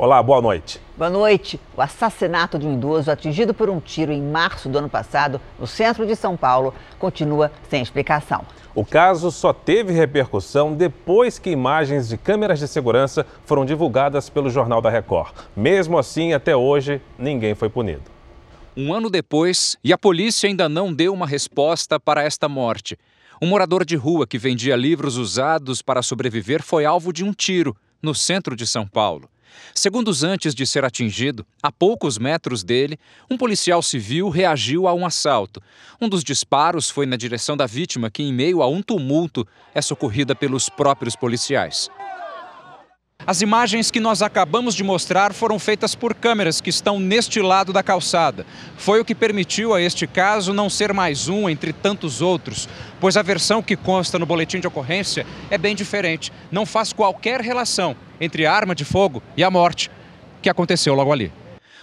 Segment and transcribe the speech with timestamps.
[0.00, 0.80] Olá, boa noite.
[0.96, 1.58] Boa noite.
[1.76, 5.66] O assassinato de um idoso atingido por um tiro em março do ano passado, no
[5.66, 8.46] centro de São Paulo, continua sem explicação.
[8.76, 14.48] O caso só teve repercussão depois que imagens de câmeras de segurança foram divulgadas pelo
[14.50, 15.34] Jornal da Record.
[15.56, 18.04] Mesmo assim, até hoje, ninguém foi punido.
[18.76, 22.96] Um ano depois, e a polícia ainda não deu uma resposta para esta morte.
[23.42, 27.76] Um morador de rua que vendia livros usados para sobreviver foi alvo de um tiro
[28.00, 29.28] no centro de São Paulo.
[29.74, 32.98] Segundos antes de ser atingido, a poucos metros dele,
[33.30, 35.62] um policial civil reagiu a um assalto.
[36.00, 39.82] Um dos disparos foi na direção da vítima, que, em meio a um tumulto, é
[39.82, 41.88] socorrida pelos próprios policiais.
[43.28, 47.74] As imagens que nós acabamos de mostrar foram feitas por câmeras que estão neste lado
[47.74, 48.46] da calçada.
[48.78, 52.66] Foi o que permitiu a este caso não ser mais um entre tantos outros,
[52.98, 56.32] pois a versão que consta no boletim de ocorrência é bem diferente.
[56.50, 59.90] Não faz qualquer relação entre a arma de fogo e a morte
[60.40, 61.30] que aconteceu logo ali.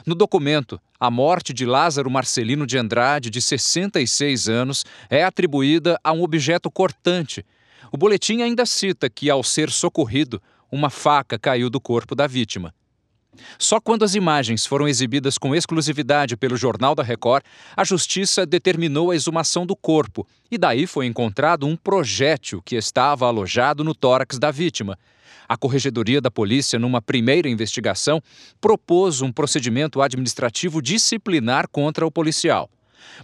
[0.04, 6.12] No documento, a morte de Lázaro Marcelino de Andrade, de 66 anos, é atribuída a
[6.12, 7.46] um objeto cortante.
[7.92, 10.42] O boletim ainda cita que, ao ser socorrido,
[10.76, 12.74] uma faca caiu do corpo da vítima.
[13.58, 17.44] Só quando as imagens foram exibidas com exclusividade pelo Jornal da Record,
[17.76, 23.26] a justiça determinou a exumação do corpo e daí foi encontrado um projétil que estava
[23.26, 24.98] alojado no tórax da vítima.
[25.48, 28.22] A Corregedoria da Polícia, numa primeira investigação,
[28.60, 32.70] propôs um procedimento administrativo disciplinar contra o policial.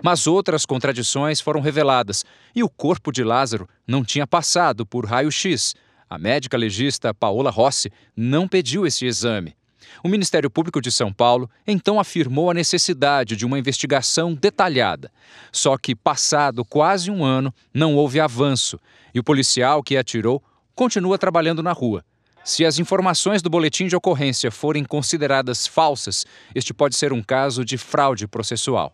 [0.04, 2.24] Mas outras contradições foram reveladas
[2.56, 5.74] e o corpo de Lázaro não tinha passado por raio-x.
[6.12, 9.56] A médica legista Paola Rossi não pediu esse exame.
[10.04, 15.10] O Ministério Público de São Paulo então afirmou a necessidade de uma investigação detalhada.
[15.54, 18.78] Só que, passado quase um ano, não houve avanço
[19.16, 20.44] e o policial que atirou
[20.76, 22.04] continua trabalhando na rua.
[22.44, 27.64] Se as informações do boletim de ocorrência forem consideradas falsas, este pode ser um caso
[27.64, 28.94] de fraude processual.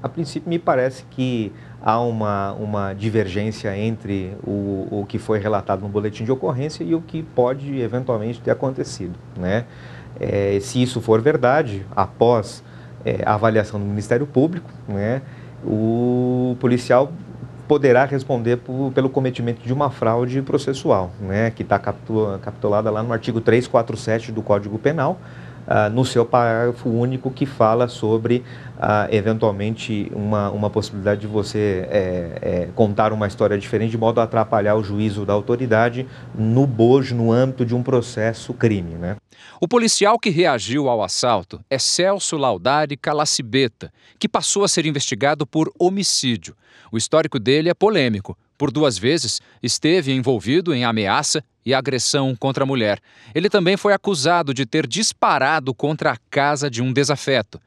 [0.00, 1.52] A princípio, me parece que
[1.82, 6.94] há uma, uma divergência entre o, o que foi relatado no boletim de ocorrência e
[6.94, 9.14] o que pode eventualmente ter acontecido.
[9.36, 9.64] Né?
[10.20, 12.62] É, se isso for verdade, após
[13.04, 15.22] é, a avaliação do Ministério Público, né,
[15.64, 17.12] o policial
[17.66, 23.12] poderá responder por, pelo cometimento de uma fraude processual, né, que está capitulada lá no
[23.12, 25.20] artigo 347 do Código Penal,
[25.68, 28.42] uh, no seu parágrafo único que fala sobre,
[28.76, 34.20] uh, eventualmente, uma, uma possibilidade de você é, é, contar uma história diferente de modo
[34.20, 38.94] a atrapalhar o juízo da autoridade no bojo, no âmbito de um processo crime.
[38.94, 39.16] Né?
[39.60, 45.46] O policial que reagiu ao assalto é Celso Laudari Calacibeta, que passou a ser investigado
[45.46, 46.56] por homicídio.
[46.90, 48.36] O histórico dele é polêmico.
[48.56, 52.98] Por duas vezes, esteve envolvido em ameaça e agressão contra a mulher.
[53.34, 57.60] Ele também foi acusado de ter disparado contra a casa de um desafeto.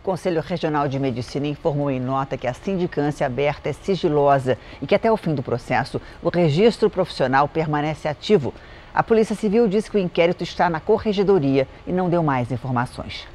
[0.00, 4.86] O Conselho Regional de Medicina informou em nota que a sindicância aberta é sigilosa e
[4.86, 8.54] que até o fim do processo o registro profissional permanece ativo.
[8.94, 13.26] A Polícia Civil disse que o inquérito está na corregedoria e não deu mais informações.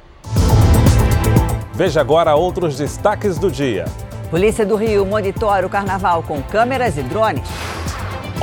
[1.74, 3.84] Veja agora outros destaques do dia.
[4.30, 7.46] Polícia do Rio monitora o carnaval com câmeras e drones.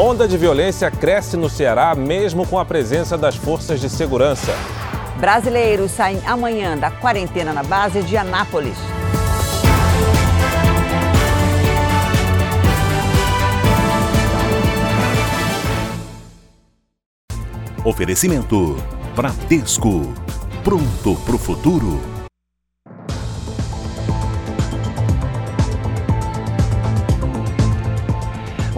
[0.03, 4.51] Onda de violência cresce no Ceará, mesmo com a presença das forças de segurança.
[5.19, 8.75] Brasileiros saem amanhã da quarentena na base de Anápolis.
[17.85, 18.77] Oferecimento:
[19.15, 20.11] Bradesco.
[20.63, 22.10] Pronto pro futuro.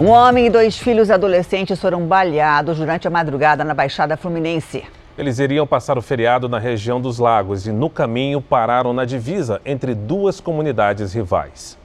[0.04, 4.84] Um homem e dois filhos adolescentes foram baleados durante a madrugada na Baixada Fluminense.
[5.16, 9.62] Eles iriam passar o feriado na região dos Lagos e, no caminho, pararam na divisa
[9.64, 11.78] entre duas comunidades rivais.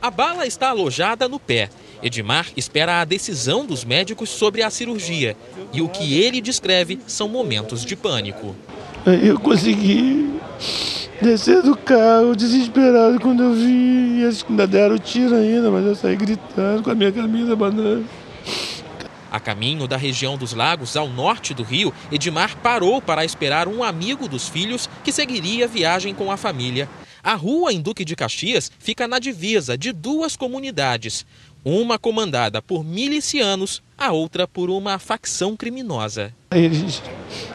[0.00, 1.68] A bala está alojada no pé.
[2.00, 5.36] Edmar espera a decisão dos médicos sobre a cirurgia.
[5.72, 8.54] E o que ele descreve são momentos de pânico.
[9.04, 10.38] Eu consegui
[11.20, 14.22] descer do carro, desesperado quando eu vi.
[14.22, 18.04] Eles ainda deram tiro ainda, mas eu saí gritando com a minha camisa banana.
[19.30, 23.82] A caminho da região dos lagos, ao norte do Rio, Edmar parou para esperar um
[23.82, 26.88] amigo dos filhos que seguiria a viagem com a família.
[27.22, 31.26] A rua em Duque de Caxias fica na divisa de duas comunidades,
[31.64, 36.32] uma comandada por milicianos, a outra por uma facção criminosa.
[36.50, 37.02] Eles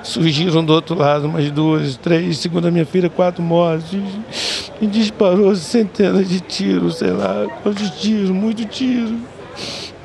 [0.04, 4.02] surgiram do outro lado, umas duas, três, segundo a minha filha, quatro mortes,
[4.82, 9.20] e disparou centenas de tiros, sei lá, quantos tiros, muito tiro.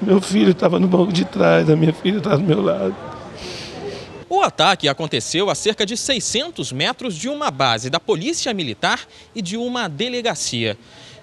[0.00, 2.94] Meu filho estava no banco de trás, a minha filha estava do meu lado.
[4.28, 9.00] O ataque aconteceu a cerca de 600 metros de uma base da Polícia Militar
[9.34, 10.76] e de uma delegacia.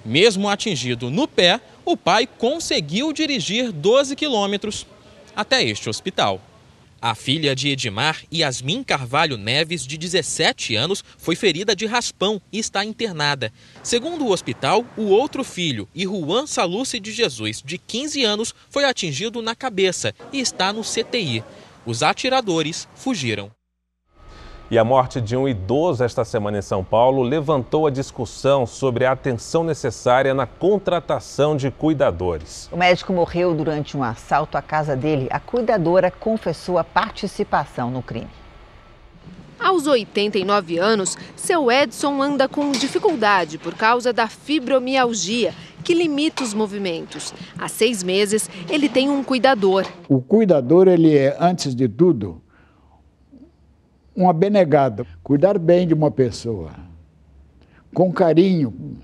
[0.04, 4.86] Mesmo atingido no pé, o pai conseguiu dirigir 12 quilômetros
[5.36, 6.42] até este hospital.
[7.02, 12.60] A filha de Edmar, Yasmin Carvalho Neves, de 17 anos, foi ferida de raspão e
[12.60, 13.52] está internada.
[13.84, 19.42] Segundo o hospital, o outro filho, Juan Saluce de Jesus, de 15 anos, foi atingido
[19.42, 21.44] na cabeça e está no CTI.
[21.86, 23.52] Os atiradores fugiram.
[24.74, 29.06] E a morte de um idoso esta semana em São Paulo levantou a discussão sobre
[29.06, 32.70] a atenção necessária na contratação de cuidadores.
[32.72, 35.28] O médico morreu durante um assalto à casa dele.
[35.30, 38.32] A cuidadora confessou a participação no crime.
[39.60, 45.54] Aos 89 anos, seu Edson anda com dificuldade por causa da fibromialgia,
[45.84, 47.32] que limita os movimentos.
[47.60, 49.86] Há seis meses, ele tem um cuidador.
[50.10, 52.42] O cuidador, ele é, antes de tudo,
[54.16, 55.06] um abnegado.
[55.24, 56.72] Cuidar bem de uma pessoa,
[57.94, 58.98] com carinho,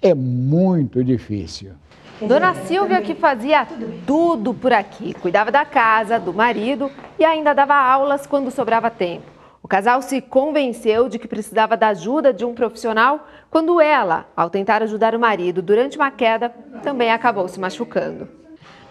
[0.00, 1.72] é muito difícil.
[2.20, 3.66] Dona Silvia que fazia
[4.06, 9.34] tudo por aqui, cuidava da casa, do marido e ainda dava aulas quando sobrava tempo.
[9.62, 14.50] O casal se convenceu de que precisava da ajuda de um profissional quando ela, ao
[14.50, 16.50] tentar ajudar o marido durante uma queda,
[16.82, 18.28] também acabou se machucando.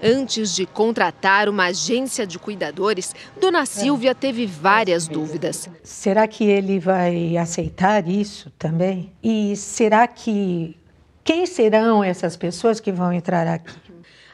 [0.04, 5.70] Antes de contratar uma agência de cuidadores, Dona Silvia teve várias dúvidas.
[5.82, 9.14] Será que ele vai aceitar isso também?
[9.24, 10.76] E será que
[11.24, 13.74] quem serão essas pessoas que vão entrar aqui?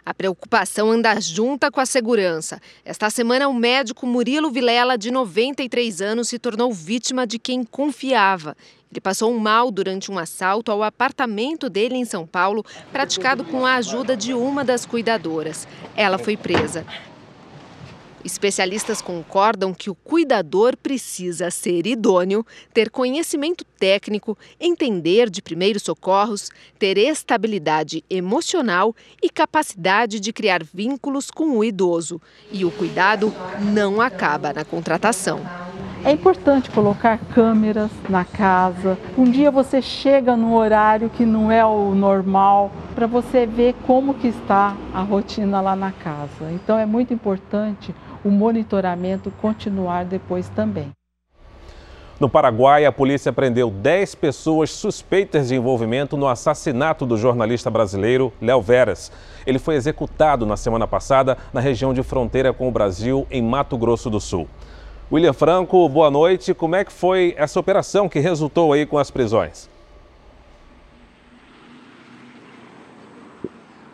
[0.06, 2.62] A preocupação anda junta com a segurança.
[2.84, 8.56] Esta semana, o médico Murilo Vilela, de 93 anos, se tornou vítima de quem confiava.
[8.92, 13.66] Ele passou um mal durante um assalto ao apartamento dele em São Paulo, praticado com
[13.66, 15.68] a ajuda de uma das cuidadoras.
[15.96, 16.86] Ela foi presa.
[18.24, 26.50] Especialistas concordam que o cuidador precisa ser idôneo, ter conhecimento técnico, entender de primeiros socorros,
[26.78, 28.94] ter estabilidade emocional
[29.24, 32.22] e capacidade de criar vínculos com o idoso.
[32.52, 33.34] E o cuidado
[33.74, 35.40] não acaba na contratação.
[36.04, 38.98] É importante colocar câmeras na casa.
[39.18, 44.14] Um dia você chega no horário que não é o normal para você ver como
[44.14, 46.52] que está a rotina lá na casa.
[46.52, 47.94] Então é muito importante
[48.24, 50.92] o monitoramento continuar depois também.
[52.20, 58.34] No Paraguai, a polícia prendeu 10 pessoas suspeitas de envolvimento no assassinato do jornalista brasileiro
[58.42, 59.10] Léo Veras.
[59.48, 63.78] Ele foi executado na semana passada na região de fronteira com o Brasil, em Mato
[63.78, 64.50] Grosso do Sul.
[65.10, 66.54] William Franco, boa noite.
[66.54, 69.70] Como é que foi essa operação que resultou aí com as prisões?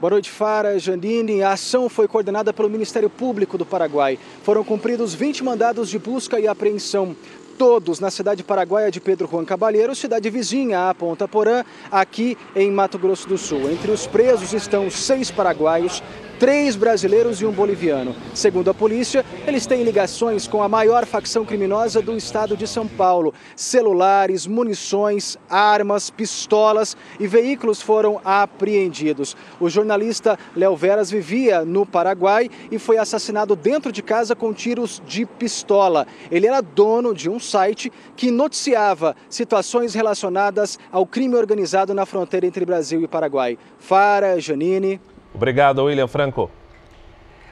[0.06, 1.42] Boa noite, Fara, Janine.
[1.42, 4.20] A ação foi coordenada pelo Ministério Público do Paraguai.
[4.44, 7.16] Foram cumpridos 20 mandados de busca e apreensão
[7.58, 12.70] todos na cidade paraguaia de Pedro Juan Cabalheiro, cidade vizinha a Ponta Porã, aqui em
[12.70, 13.72] Mato Grosso do Sul.
[13.72, 16.04] Entre os presos estão seis paraguaios,
[16.40, 18.16] três brasileiros e um boliviano.
[18.34, 22.88] Segundo a polícia, eles têm ligações com a maior facção criminosa do estado de São
[22.88, 23.34] Paulo.
[23.56, 29.36] Celulares, munições, armas, pistolas e veículos foram apreendidos.
[29.60, 35.02] O jornalista Léo Veras vivia no Paraguai e foi assassinado dentro de casa com tiros
[35.08, 36.06] de pistola.
[36.30, 42.46] Ele era dono de um site que noticiava situações relacionadas ao crime organizado na fronteira
[42.46, 43.58] entre Brasil e Paraguai.
[43.80, 45.00] Fara, Janine.
[45.36, 46.50] Obrigado, William Franco.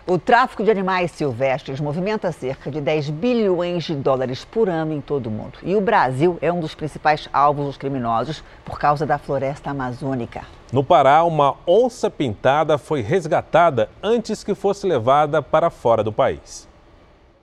[0.08, 5.02] O tráfico de animais silvestres movimenta cerca de 10 bilhões de dólares por ano em
[5.02, 5.60] todo o mundo.
[5.62, 10.44] E o Brasil é um dos principais alvos dos criminosos por causa da floresta amazônica.
[10.72, 16.68] No Pará, uma onça pintada foi resgatada antes que fosse levada para fora do país.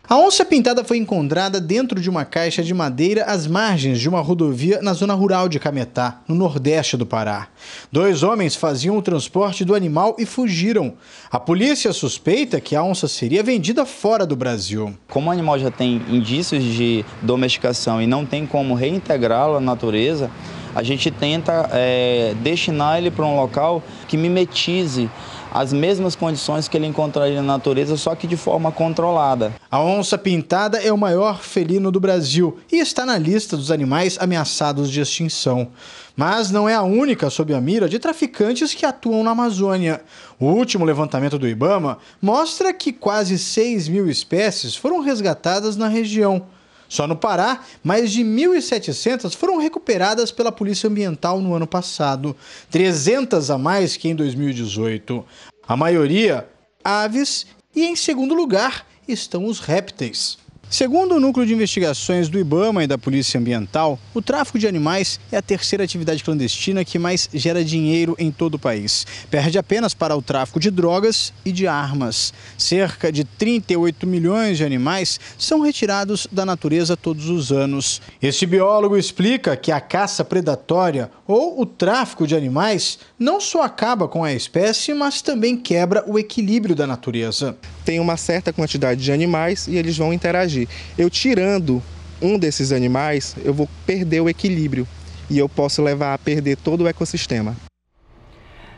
[0.09, 4.21] A onça pintada foi encontrada dentro de uma caixa de madeira às margens de uma
[4.21, 7.47] rodovia na zona rural de Cametá, no nordeste do Pará.
[7.93, 10.95] Dois homens faziam o transporte do animal e fugiram.
[11.31, 14.93] A polícia suspeita que a onça seria vendida fora do Brasil.
[15.09, 20.29] Como o animal já tem indícios de domesticação e não tem como reintegrá-lo à natureza,
[20.75, 25.09] a gente tenta é, destinar ele para um local que mimetize
[25.51, 29.53] as mesmas condições que ele encontraria na natureza, só que de forma controlada.
[29.71, 34.17] A onça pintada é o maior felino do Brasil e está na lista dos animais
[34.21, 35.69] ameaçados de extinção.
[36.17, 40.03] Mas não é a única sob a mira de traficantes que atuam na Amazônia.
[40.39, 46.43] O último levantamento do Ibama mostra que quase 6 mil espécies foram resgatadas na região.
[46.91, 52.37] Só no Pará, mais de 1.700 foram recuperadas pela Polícia Ambiental no ano passado,
[52.69, 55.25] 300 a mais que em 2018.
[55.69, 56.49] A maioria,
[56.83, 60.37] aves, e em segundo lugar estão os répteis.
[60.71, 65.19] Segundo o Núcleo de Investigações do IBAMA e da Polícia Ambiental, o tráfico de animais
[65.33, 69.05] é a terceira atividade clandestina que mais gera dinheiro em todo o país.
[69.29, 72.33] Perde apenas para o tráfico de drogas e de armas.
[72.57, 78.01] Cerca de 38 milhões de animais são retirados da natureza todos os anos.
[78.23, 84.07] Este biólogo explica que a caça predatória ou o tráfico de animais não só acaba
[84.07, 87.57] com a espécie, mas também quebra o equilíbrio da natureza.
[87.91, 90.69] Tem uma certa quantidade de animais e eles vão interagir.
[90.97, 91.83] Eu tirando
[92.23, 94.87] um desses animais, eu vou perder o equilíbrio
[95.29, 97.57] e eu posso levar a perder todo o ecossistema.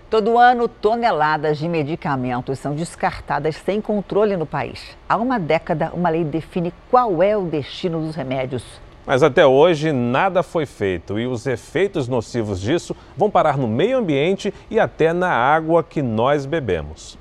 [0.08, 4.96] Todo ano, toneladas de medicamentos são descartadas sem controle no país.
[5.06, 8.64] Há uma década, uma lei define qual é o destino dos remédios.
[9.04, 13.98] Mas até hoje nada foi feito e os efeitos nocivos disso vão parar no meio
[13.98, 17.20] ambiente e até na água que nós bebemos.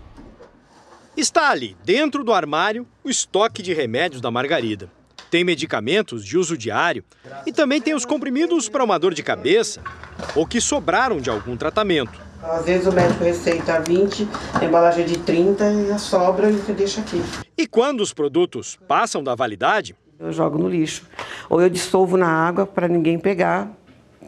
[1.15, 4.89] Está ali, dentro do armário, o estoque de remédios da Margarida.
[5.29, 7.03] Tem medicamentos de uso diário
[7.45, 9.81] e também tem os comprimidos para uma dor de cabeça
[10.35, 12.17] ou que sobraram de algum tratamento.
[12.41, 16.61] Às vezes o médico receita 20, a embalagem é de 30 e a sobra ele
[16.73, 17.21] deixa aqui.
[17.57, 21.03] E quando os produtos passam da validade, eu jogo no lixo.
[21.49, 23.69] Ou eu dissolvo na água para ninguém pegar,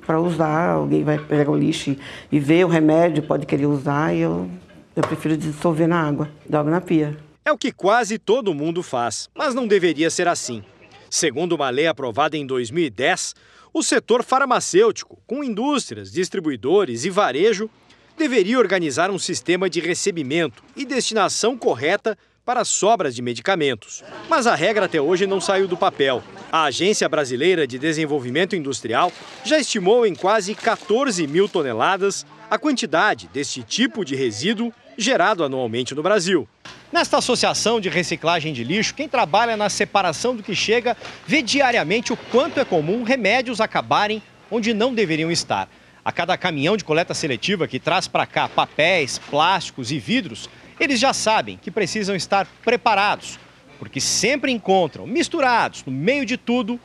[0.05, 0.71] para usar.
[0.71, 1.99] Alguém vai pegar o lixo e,
[2.31, 4.49] e ver o remédio, pode querer usar, e eu,
[4.95, 7.17] eu prefiro dissolver na água, jogo na pia.
[7.45, 10.63] É o que quase todo mundo faz, mas não deveria ser assim.
[11.09, 13.35] Segundo uma lei aprovada em 2010,
[13.73, 17.69] o setor farmacêutico, com indústrias, distribuidores e varejo,
[18.17, 24.03] deveria organizar um sistema de recebimento e destinação correta para sobras de medicamentos.
[24.29, 26.21] Mas a regra até hoje não saiu do papel.
[26.51, 29.12] A Agência Brasileira de Desenvolvimento Industrial
[29.43, 35.95] já estimou em quase 14 mil toneladas a quantidade deste tipo de resíduo gerado anualmente
[35.95, 36.48] no Brasil.
[36.91, 40.95] Nesta associação de reciclagem de lixo, quem trabalha na separação do que chega
[41.25, 45.67] vê diariamente o quanto é comum remédios acabarem onde não deveriam estar.
[46.05, 50.48] A cada caminhão de coleta seletiva que traz para cá papéis, plásticos e vidros,
[50.79, 53.39] eles já sabem que precisam estar preparados,
[53.79, 56.79] porque sempre encontram, misturados, no meio de tudo,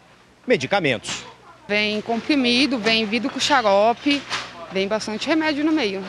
[0.47, 1.27] medicamentos.
[1.69, 4.23] Vem comprimido, vem vidro com xarope,
[4.73, 6.03] vem bastante remédio no meio.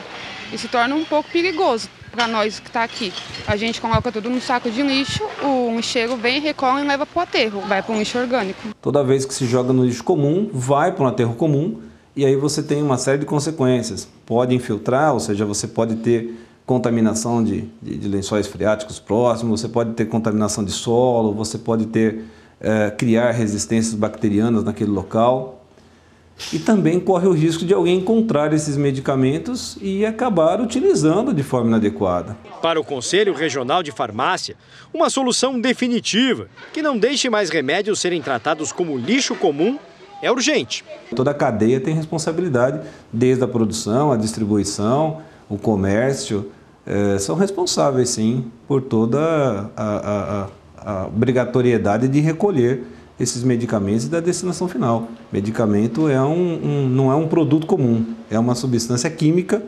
[0.52, 3.12] E se torna um pouco perigoso para nós que está aqui.
[3.46, 7.20] A gente coloca tudo no saco de lixo, o lixeiro vem, recolhe e leva para
[7.20, 8.60] o aterro, vai para um lixo orgânico.
[8.80, 11.80] Toda vez que se joga no lixo comum, vai para um aterro comum
[12.14, 14.08] e aí você tem uma série de consequências.
[14.26, 16.34] Pode infiltrar, ou seja, você pode ter
[16.66, 21.86] contaminação de, de, de, lençóis freáticos próximos, você pode ter contaminação de solo, você pode
[21.86, 22.24] ter
[22.60, 25.59] é, criar resistências bacterianas naquele local.
[26.52, 31.68] E também corre o risco de alguém encontrar esses medicamentos e acabar utilizando de forma
[31.68, 32.36] inadequada.
[32.62, 34.56] Para o Conselho Regional de Farmácia,
[34.92, 39.78] uma solução definitiva que não deixe mais remédios serem tratados como lixo comum
[40.22, 40.84] é urgente.
[41.14, 42.80] Toda a cadeia tem responsabilidade,
[43.12, 46.50] desde a produção, a distribuição, o comércio,
[46.86, 52.84] é, são responsáveis, sim, por toda a, a, a, obrigatoriedade de recolher
[53.20, 55.08] esses medicamentos da destinação final.
[55.30, 59.62] Medicamento é um, um, não é um produto comum, é uma substância química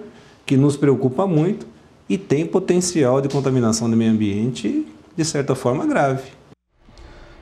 [0.47, 1.67] que nos preocupa muito
[2.09, 6.23] e tem potencial de contaminação do meio ambiente de certa forma grave.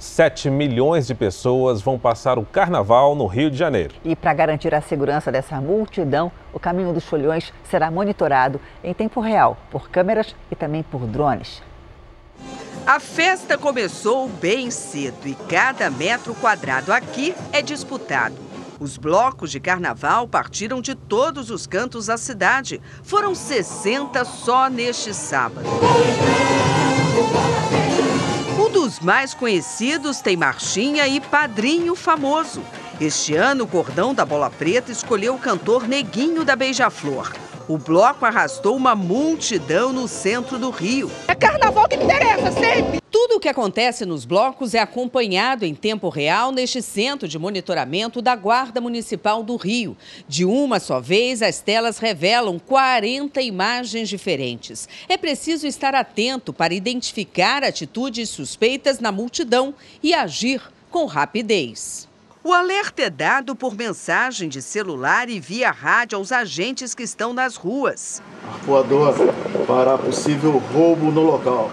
[0.01, 3.95] 7 milhões de pessoas vão passar o carnaval no Rio de Janeiro.
[4.03, 9.21] E para garantir a segurança dessa multidão, o caminho dos folhões será monitorado em tempo
[9.21, 11.63] real por câmeras e também por drones.
[12.91, 18.35] A festa começou bem cedo e cada metro quadrado aqui é disputado.
[18.81, 22.81] Os blocos de carnaval partiram de todos os cantos da cidade.
[23.05, 25.69] Foram 60 só neste sábado.
[28.59, 32.61] Um dos mais conhecidos tem marchinha e padrinho famoso.
[33.01, 37.31] Este ano, o Cordão da Bola Preta escolheu o cantor Neguinho da Beija-Flor.
[37.71, 41.09] O bloco arrastou uma multidão no centro do Rio.
[41.29, 43.01] É carnaval que interessa sempre!
[43.09, 48.21] Tudo o que acontece nos blocos é acompanhado em tempo real neste centro de monitoramento
[48.21, 49.97] da Guarda Municipal do Rio.
[50.27, 54.89] De uma só vez, as telas revelam 40 imagens diferentes.
[55.09, 59.73] É preciso estar atento para identificar atitudes suspeitas na multidão
[60.03, 60.61] e agir
[60.91, 62.10] com rapidez.
[62.43, 67.35] O alerta é dado por mensagem de celular e via rádio aos agentes que estão
[67.35, 68.23] nas ruas.
[68.63, 69.15] Voador
[69.67, 71.71] para possível roubo no local.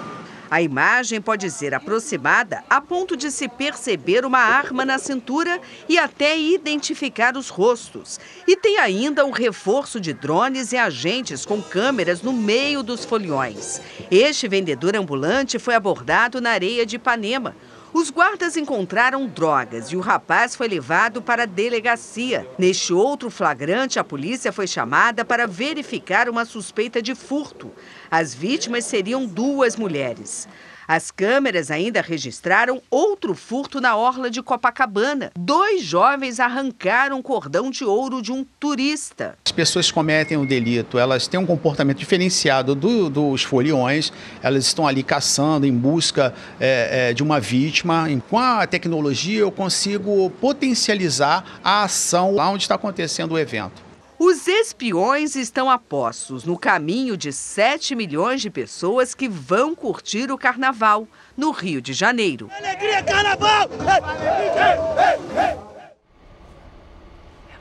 [0.52, 5.98] A imagem pode ser aproximada a ponto de se perceber uma arma na cintura e
[5.98, 8.20] até identificar os rostos.
[8.46, 13.82] E tem ainda um reforço de drones e agentes com câmeras no meio dos foliões.
[14.12, 17.56] Este vendedor ambulante foi abordado na areia de Ipanema.
[17.98, 22.48] Os guardas encontraram drogas e o rapaz foi levado para a delegacia.
[22.56, 27.72] Neste outro flagrante, a polícia foi chamada para verificar uma suspeita de furto.
[28.12, 30.48] As vítimas seriam duas mulheres.
[30.88, 35.32] As câmeras ainda registraram outro furto na orla de Copacabana.
[35.38, 39.38] Dois jovens arrancaram um cordão de ouro de um turista.
[39.46, 44.88] As pessoas cometem o delito, elas têm um comportamento diferenciado do, dos foliões, elas estão
[44.88, 48.08] ali caçando em busca é, é, de uma vítima.
[48.30, 53.87] Com a tecnologia, eu consigo potencializar a ação lá onde está acontecendo o evento.
[54.20, 60.38] Os espiões estão apostos no caminho de 7 milhões de pessoas que vão curtir o
[60.38, 61.08] carnaval
[61.38, 62.50] no Rio de Janeiro.
[62.58, 63.70] Alegria, carnaval!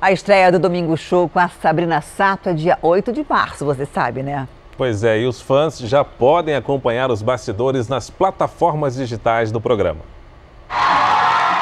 [0.01, 3.85] A estreia do Domingo Show com a Sabrina Sato é dia 8 de março, você
[3.85, 4.49] sabe, né?
[4.79, 10.01] Pois é, e os fãs já podem acompanhar os bastidores nas plataformas digitais do programa.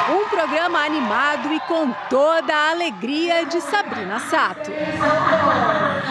[0.07, 4.71] Um programa animado e com toda a alegria de Sabrina Sato.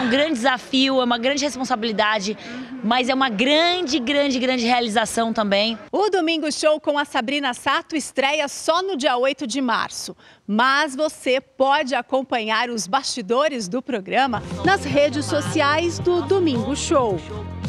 [0.02, 2.36] Um grande desafio, é uma grande responsabilidade,
[2.82, 5.78] mas é uma grande, grande, grande realização também.
[5.92, 10.16] O Domingo Show com a Sabrina Sato estreia só no dia 8 de março.
[10.44, 17.20] Mas você pode acompanhar os bastidores do programa nas redes sociais do Domingo Show.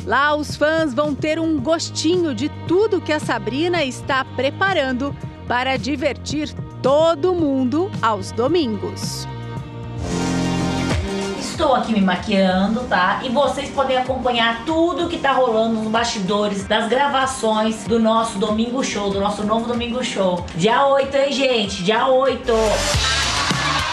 [0.08, 5.15] Lá os fãs vão ter um gostinho de tudo que a Sabrina está preparando
[5.48, 9.28] para divertir todo mundo aos domingos.
[11.40, 13.22] Estou aqui me maquiando, tá?
[13.24, 18.84] E vocês podem acompanhar tudo que tá rolando nos bastidores das gravações do nosso Domingo
[18.84, 20.46] Show, do nosso novo Domingo Show.
[20.56, 21.84] Dia 8, hein, gente?
[21.84, 22.52] Dia 8!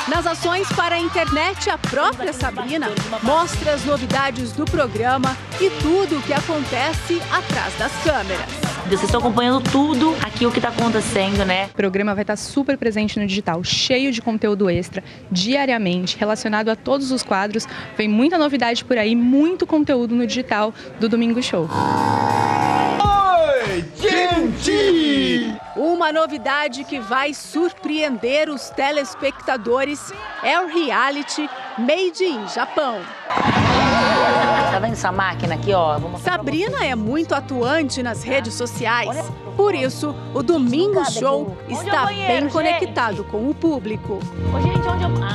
[0.09, 2.89] Nas ações para a internet, a própria Sabrina
[3.23, 8.51] mostra as novidades do programa e tudo o que acontece atrás das câmeras.
[8.87, 11.67] Vocês estão acompanhando tudo aqui o que está acontecendo, né?
[11.67, 16.75] O programa vai estar super presente no digital, cheio de conteúdo extra, diariamente, relacionado a
[16.75, 17.67] todos os quadros.
[17.97, 21.69] Vem muita novidade por aí, muito conteúdo no digital do Domingo Show.
[21.71, 23.22] Oi,
[23.97, 25.57] gente!
[25.75, 33.01] Uma novidade que vai surpreender os telespectadores é o reality Made in Japão.
[34.71, 35.99] Tá vendo essa máquina aqui, ó?
[36.19, 39.17] Sabrina é muito atuante nas redes sociais.
[39.57, 44.19] Por isso, o Domingo Show está bem conectado com o público.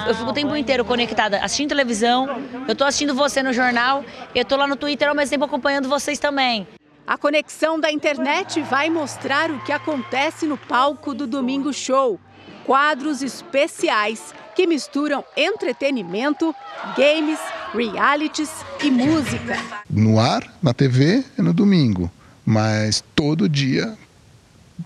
[0.07, 4.43] Eu fico o tempo inteiro conectada, assistindo televisão, eu tô assistindo você no jornal, eu
[4.43, 6.67] tô lá no Twitter ao mesmo tempo acompanhando vocês também.
[7.07, 12.19] A conexão da internet vai mostrar o que acontece no palco do Domingo Show.
[12.65, 16.53] Quadros especiais que misturam entretenimento,
[16.97, 17.39] games,
[17.73, 18.49] realities
[18.83, 19.55] e música.
[19.89, 22.11] No ar, na TV é no domingo,
[22.45, 23.97] mas todo dia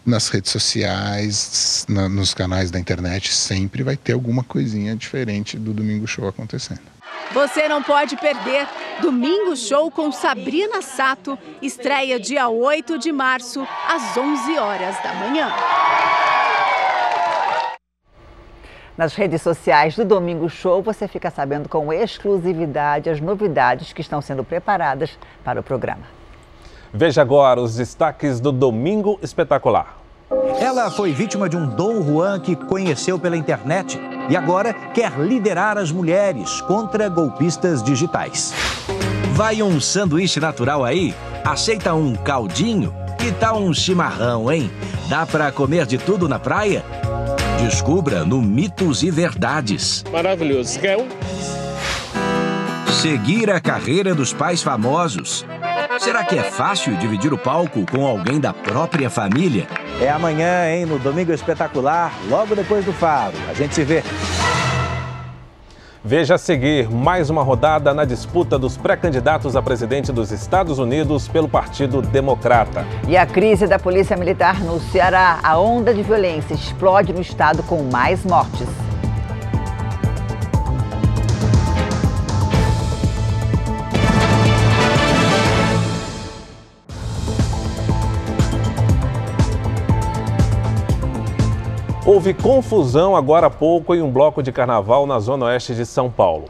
[0.05, 5.73] nas redes sociais, na, nos canais da internet, sempre vai ter alguma coisinha diferente do
[5.73, 6.90] Domingo Show acontecendo.
[7.33, 8.67] Você não pode perder
[9.01, 15.49] Domingo Show com Sabrina Sato, estreia dia 8 de março, às 11 horas da manhã.
[18.97, 24.21] Nas redes sociais do Domingo Show, você fica sabendo com exclusividade as novidades que estão
[24.21, 26.03] sendo preparadas para o programa.
[26.93, 29.97] Veja agora os destaques do Domingo Espetacular.
[30.59, 33.97] Ela foi vítima de um Dom Juan que conheceu pela internet
[34.31, 38.53] e agora quer liderar as mulheres contra golpistas digitais.
[39.33, 41.13] Vai um sanduíche natural aí?
[41.43, 42.95] Aceita um caldinho?
[43.19, 44.71] Que tal um chimarrão, hein?
[45.09, 46.81] Dá para comer de tudo na praia?
[47.61, 50.01] Descubra no Mitos e Verdades.
[50.09, 50.79] Maravilhoso.
[50.79, 51.09] Quer um?
[53.01, 55.45] Seguir a carreira dos pais famosos.
[56.01, 59.67] Será que é fácil dividir o palco com alguém da própria família?
[60.01, 63.35] É amanhã, hein, no Domingo Espetacular, logo depois do Faro.
[63.47, 64.03] A gente se vê.
[66.03, 71.27] Veja a seguir mais uma rodada na disputa dos pré-candidatos a presidente dos Estados Unidos
[71.27, 72.83] pelo Partido Democrata.
[73.07, 75.37] E a crise da Polícia Militar no Ceará.
[75.43, 78.90] A onda de violência explode no estado com mais mortes.
[92.13, 96.11] Houve confusão agora há pouco em um bloco de carnaval na zona oeste de São
[96.11, 96.49] Paulo.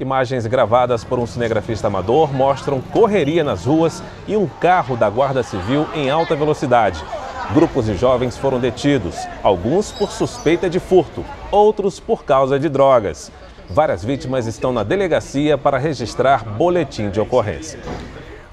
[0.00, 5.42] Imagens gravadas por um cinegrafista amador mostram correria nas ruas e um carro da Guarda
[5.42, 7.04] Civil em alta velocidade.
[7.52, 13.30] Grupos de jovens foram detidos, alguns por suspeita de furto, outros por causa de drogas.
[13.68, 17.78] Várias vítimas estão na delegacia para registrar boletim de ocorrência.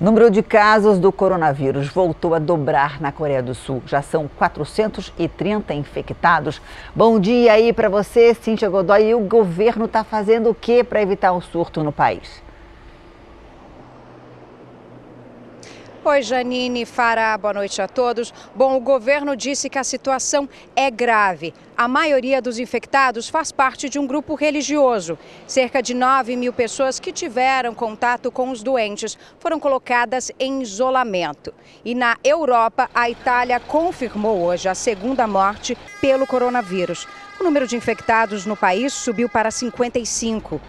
[0.02, 3.84] O número de casos do coronavírus voltou a dobrar na Coreia do Sul.
[3.86, 6.60] Já são 430 infectados.
[6.96, 9.10] Bom dia aí para você, Cíntia Godoy.
[9.10, 12.42] E o governo está fazendo o que para evitar o surto no país?
[16.04, 18.34] Oi, Janine, Fará, boa noite a todos.
[18.56, 21.54] Bom, o governo disse que a situação é grave.
[21.78, 25.16] A maioria dos infectados faz parte de um grupo religioso.
[25.46, 31.54] Cerca de 9 mil pessoas que tiveram contato com os doentes foram colocadas em isolamento.
[31.86, 37.08] E na Europa, a Itália confirmou hoje a segunda morte pelo coronavírus.
[37.42, 40.62] O número de infectados no país subiu para 55.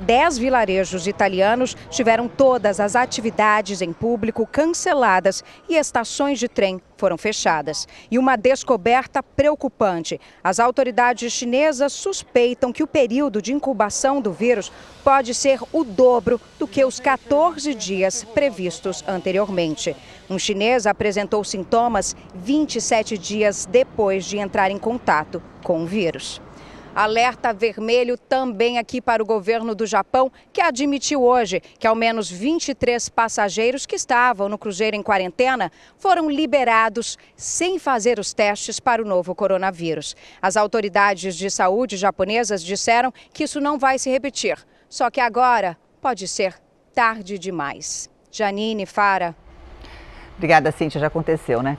[0.00, 7.18] Dez vilarejos italianos tiveram todas as atividades em público canceladas e estações de trem foram
[7.18, 7.86] fechadas.
[8.10, 14.72] E uma descoberta preocupante: as autoridades chinesas suspeitam que o período de incubação do vírus
[15.04, 19.94] pode ser o dobro do que os 14 dias previstos anteriormente.
[20.28, 26.40] Um chinês apresentou sintomas 27 dias depois de entrar em contato com o vírus.
[26.96, 32.30] Alerta vermelho também aqui para o governo do Japão, que admitiu hoje que ao menos
[32.30, 39.02] 23 passageiros que estavam no cruzeiro em quarentena foram liberados sem fazer os testes para
[39.02, 40.16] o novo coronavírus.
[40.40, 44.56] As autoridades de saúde japonesas disseram que isso não vai se repetir,
[44.88, 46.54] só que agora pode ser
[46.94, 48.08] tarde demais.
[48.32, 49.36] Janine, Fara.
[50.36, 51.00] Obrigada, Cíntia.
[51.00, 51.76] Já aconteceu, né?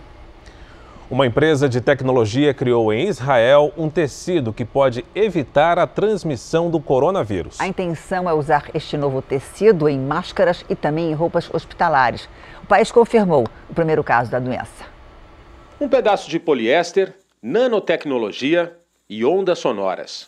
[1.10, 6.82] Uma empresa de tecnologia criou em Israel um tecido que pode evitar a transmissão do
[6.82, 7.62] coronavírus.
[7.62, 12.28] A intenção é usar este novo tecido em máscaras e também em roupas hospitalares.
[12.62, 14.86] O país confirmou o primeiro caso da doença.
[15.80, 18.76] Um pedaço de poliéster, nanotecnologia
[19.10, 20.28] e ondas sonoras.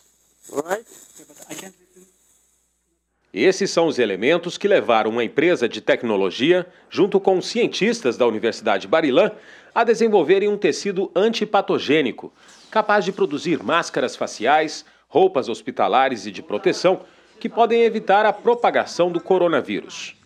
[3.32, 8.88] Esses são os elementos que levaram uma empresa de tecnologia, junto com cientistas da Universidade
[8.88, 9.30] Barilã,
[9.72, 12.32] a desenvolverem um tecido antipatogênico,
[12.72, 17.02] capaz de produzir máscaras faciais, roupas hospitalares e de proteção
[17.38, 20.19] que podem evitar a propagação do coronavírus.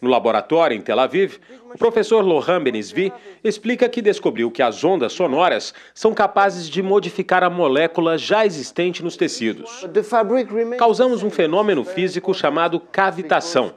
[0.00, 1.38] No laboratório em Tel Aviv,
[1.74, 3.12] o professor Lohan Benisvi
[3.44, 9.02] explica que descobriu que as ondas sonoras são capazes de modificar a molécula já existente
[9.04, 9.86] nos tecidos.
[10.78, 13.74] Causamos um fenômeno físico chamado cavitação.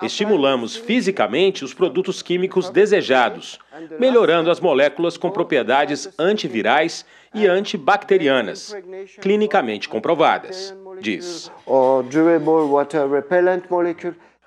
[0.00, 3.58] Estimulamos fisicamente os produtos químicos desejados,
[3.98, 8.74] melhorando as moléculas com propriedades antivirais e antibacterianas,
[9.20, 11.50] clinicamente comprovadas, diz.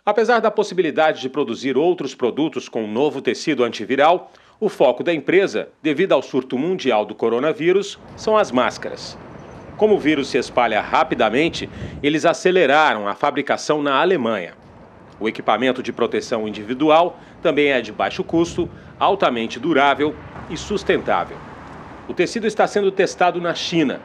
[0.05, 5.69] Apesar da possibilidade de produzir outros produtos com novo tecido antiviral, o foco da empresa,
[5.81, 9.17] devido ao surto mundial do coronavírus, são as máscaras.
[9.77, 11.69] Como o vírus se espalha rapidamente,
[12.03, 14.53] eles aceleraram a fabricação na Alemanha.
[15.19, 20.15] O equipamento de proteção individual também é de baixo custo, altamente durável
[20.49, 21.37] e sustentável.
[22.07, 24.01] O tecido está sendo testado na China.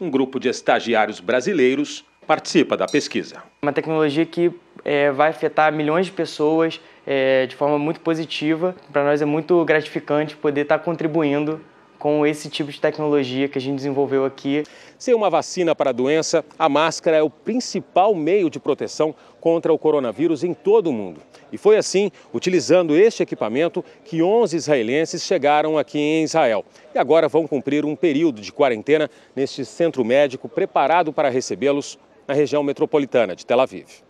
[0.00, 3.42] Um grupo de estagiários brasileiros participa da pesquisa.
[3.62, 4.50] Uma tecnologia que
[4.84, 8.74] é, vai afetar milhões de pessoas é, de forma muito positiva.
[8.92, 11.60] Para nós é muito gratificante poder estar contribuindo
[11.98, 14.62] com esse tipo de tecnologia que a gente desenvolveu aqui.
[14.98, 19.72] Sem uma vacina para a doença, a máscara é o principal meio de proteção contra
[19.72, 21.20] o coronavírus em todo o mundo.
[21.50, 26.62] E foi assim, utilizando este equipamento, que 11 israelenses chegaram aqui em Israel.
[26.94, 32.34] E agora vão cumprir um período de quarentena neste centro médico preparado para recebê-los na
[32.34, 34.04] região metropolitana de Tel Aviv.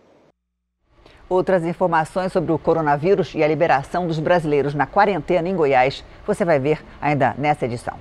[1.27, 6.45] Outras informações sobre o coronavírus e a liberação dos brasileiros na quarentena em Goiás você
[6.45, 7.95] vai ver ainda nessa edição.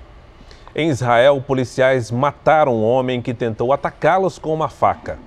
[0.76, 5.18] Em Israel, policiais mataram um homem que tentou atacá-los com uma faca.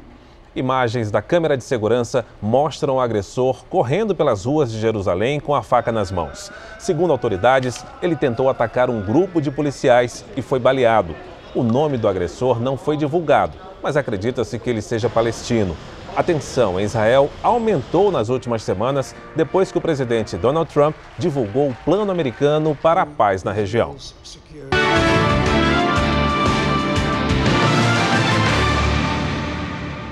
[0.56, 5.64] Imagens da câmera de segurança mostram o agressor correndo pelas ruas de Jerusalém com a
[5.64, 6.52] faca nas mãos.
[6.78, 11.16] Segundo autoridades, ele tentou atacar um grupo de policiais e foi baleado.
[11.56, 15.76] O nome do agressor não foi divulgado, mas acredita-se que ele seja palestino.
[16.18, 21.70] A tensão em Israel aumentou nas últimas semanas depois que o presidente Donald Trump divulgou
[21.70, 23.96] o plano americano para a paz na região.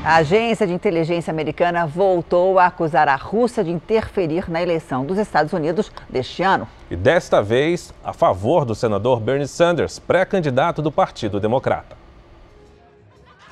[0.03, 5.17] A agência de inteligência americana voltou a acusar a Rússia de interferir na eleição dos
[5.17, 6.67] Estados Unidos deste ano.
[6.91, 12.04] E desta vez a favor do senador Bernie Sanders, pré-candidato do Partido Democrata.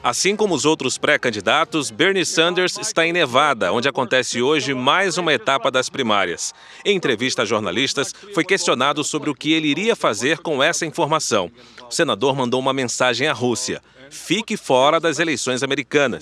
[0.04, 5.34] Assim como os outros pré-candidatos, Bernie Sanders está em Nevada, onde acontece hoje mais uma
[5.34, 6.54] etapa das primárias.
[6.84, 11.50] Em entrevista a jornalistas, foi questionado sobre o que ele iria fazer com essa informação.
[11.90, 16.22] O senador mandou uma mensagem à Rússia: fique fora das eleições americanas.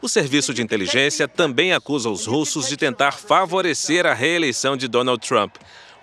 [0.00, 5.26] O serviço de inteligência também acusa os russos de tentar favorecer a reeleição de Donald
[5.26, 5.56] Trump.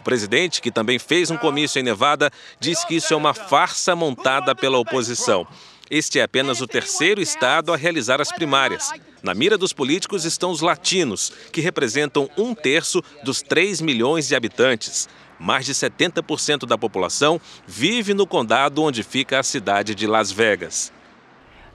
[0.09, 4.55] Presidente, que também fez um comício em Nevada, diz que isso é uma farsa montada
[4.55, 5.45] pela oposição.
[5.87, 8.89] Este é apenas o terceiro estado a realizar as primárias.
[9.21, 14.35] Na mira dos políticos estão os latinos, que representam um terço dos 3 milhões de
[14.35, 15.07] habitantes.
[15.37, 20.91] Mais de 70% da população vive no condado onde fica a cidade de Las Vegas.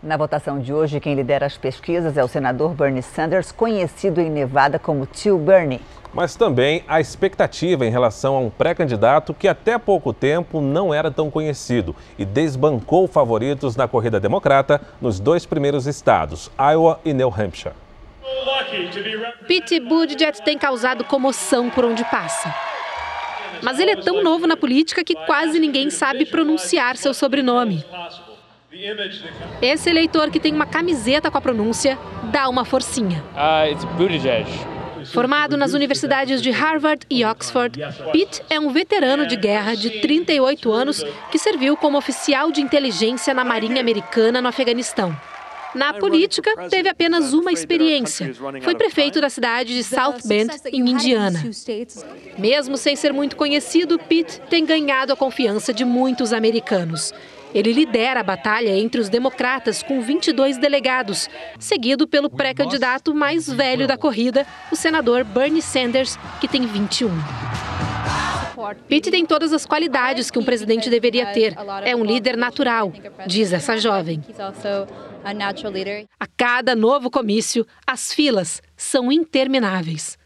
[0.03, 4.29] Na votação de hoje, quem lidera as pesquisas é o senador Bernie Sanders, conhecido em
[4.29, 5.81] Nevada como Tio Bernie.
[6.15, 11.11] Mas também a expectativa em relação a um pré-candidato que até pouco tempo não era
[11.11, 17.29] tão conhecido e desbancou favoritos na corrida democrata nos dois primeiros estados, Iowa e New
[17.29, 17.75] Hampshire.
[19.47, 22.55] Pete Buttigieg tem causado comoção por onde passa.
[23.63, 27.85] Mas ele é tão novo na política que quase ninguém sabe pronunciar seu sobrenome.
[29.63, 31.99] Esse eleitor que tem uma camiseta com a pronúncia
[32.31, 33.23] dá uma forcinha.
[33.35, 34.74] Uh,
[35.13, 37.79] Formado nas universidades de Harvard e Oxford,
[38.13, 43.35] Pitt é um veterano de guerra de 38 anos que serviu como oficial de inteligência
[43.35, 45.17] na Marinha Americana no Afeganistão.
[45.75, 48.33] Na política, teve apenas uma experiência.
[48.63, 51.43] Foi prefeito da cidade de South Bend, em Indiana.
[52.39, 57.13] Mesmo sem ser muito conhecido, Pitt tem ganhado a confiança de muitos americanos.
[57.55, 63.87] Ele lidera a batalha entre os democratas com 22 delegados, seguido pelo pré-candidato mais velho
[63.87, 67.11] da corrida, o senador Bernie Sanders, que tem 21.
[68.89, 71.55] Pitt tem todas as qualidades que um presidente deveria ter.
[71.85, 72.93] É um líder natural,
[73.27, 74.23] diz essa jovem.
[76.19, 80.19] A cada novo comício, as filas são intermináveis.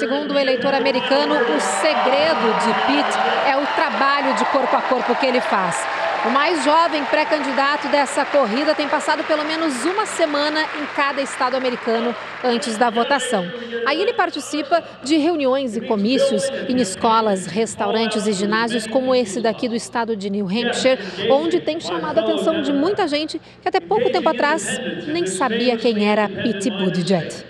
[0.00, 5.14] Segundo o eleitor americano, o segredo de Pitt é o trabalho de corpo a corpo
[5.14, 5.76] que ele faz.
[6.24, 11.54] O mais jovem pré-candidato dessa corrida tem passado pelo menos uma semana em cada estado
[11.54, 13.44] americano antes da votação.
[13.86, 19.68] Aí ele participa de reuniões e comícios em escolas, restaurantes e ginásios como esse daqui
[19.68, 20.98] do estado de New Hampshire,
[21.30, 25.76] onde tem chamado a atenção de muita gente que até pouco tempo atrás nem sabia
[25.76, 27.49] quem era Pete Buttigieg.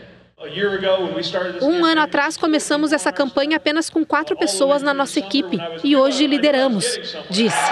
[1.61, 6.27] Um ano atrás começamos essa campanha apenas com quatro pessoas na nossa equipe e hoje
[6.27, 6.99] lideramos,
[7.29, 7.71] disse.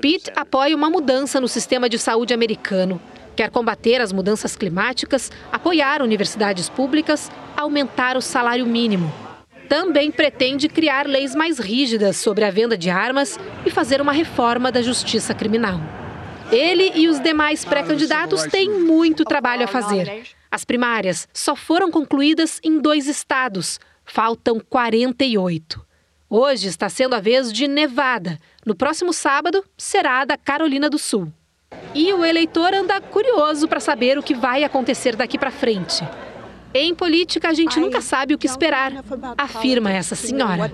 [0.00, 3.00] Pitt apoia uma mudança no sistema de saúde americano.
[3.34, 9.12] Quer combater as mudanças climáticas, apoiar universidades públicas, aumentar o salário mínimo.
[9.68, 14.70] Também pretende criar leis mais rígidas sobre a venda de armas e fazer uma reforma
[14.70, 15.80] da justiça criminal.
[16.54, 20.24] Ele e os demais pré-candidatos têm muito trabalho a fazer.
[20.50, 25.84] As primárias só foram concluídas em dois estados, faltam 48.
[26.30, 28.38] Hoje está sendo a vez de Nevada.
[28.64, 31.32] No próximo sábado será a da Carolina do Sul.
[31.92, 36.06] E o eleitor anda curioso para saber o que vai acontecer daqui para frente.
[36.72, 38.92] Em política, a gente nunca sabe o que esperar,
[39.36, 40.72] afirma essa senhora.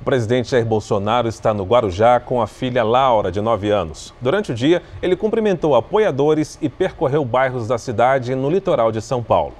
[0.00, 4.12] O presidente Jair Bolsonaro está no Guarujá com a filha Laura, de 9 anos.
[4.20, 9.22] Durante o dia, ele cumprimentou apoiadores e percorreu bairros da cidade no litoral de São
[9.22, 9.54] Paulo.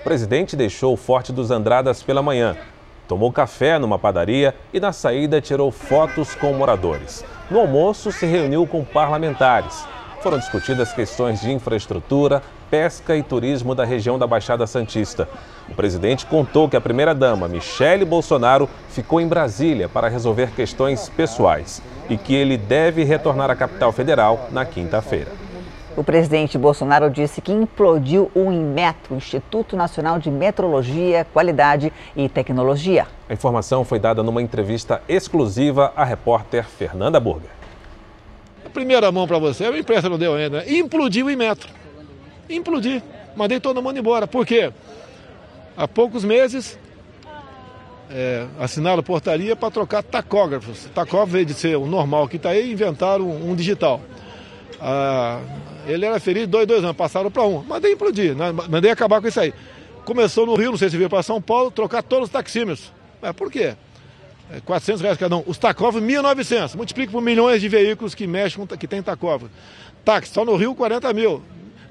[0.00, 2.56] O presidente deixou o Forte dos Andradas pela manhã,
[3.06, 7.24] tomou café numa padaria e na saída tirou fotos com moradores.
[7.50, 9.86] No almoço, se reuniu com parlamentares.
[10.20, 15.28] Foram discutidas questões de infraestrutura, pesca e turismo da região da Baixada Santista.
[15.68, 21.82] O presidente contou que a primeira-dama, Michele Bolsonaro, ficou em Brasília para resolver questões pessoais
[22.08, 25.32] e que ele deve retornar à capital federal na quinta-feira.
[25.96, 33.06] O presidente Bolsonaro disse que implodiu o INMETRO, Instituto Nacional de Metrologia, Qualidade e Tecnologia.
[33.28, 37.50] A informação foi dada numa entrevista exclusiva à repórter Fernanda Burger.
[38.72, 40.72] Primeira mão para você, a imprensa não deu ainda, né?
[40.72, 41.79] implodiu o INMETRO.
[42.50, 43.02] Implodi.
[43.36, 44.26] Mandei todo mundo embora.
[44.26, 44.72] Por quê?
[45.76, 46.78] Há poucos meses
[48.10, 50.88] é, assinaram portaria para trocar tacógrafos.
[50.94, 54.00] Tacógrafo, veio de ser o normal que está aí, inventaram um, um digital.
[54.80, 55.40] Ah,
[55.86, 57.62] ele era ferido dois, dois anos, passaram para um.
[57.62, 58.52] Mandei implodir, né?
[58.68, 59.54] mandei acabar com isso aí.
[60.04, 62.92] Começou no Rio, não sei se veio para São Paulo, trocar todos os taxímetros.
[63.22, 63.74] Mas por quê?
[64.52, 65.44] É 400 reais cada um.
[65.46, 66.74] Os tacógrafos, 1.900.
[66.74, 69.48] Multiplica por milhões de veículos que mexem, que tem tacógrafo.
[70.04, 71.42] Táxi, só no Rio, 40 mil.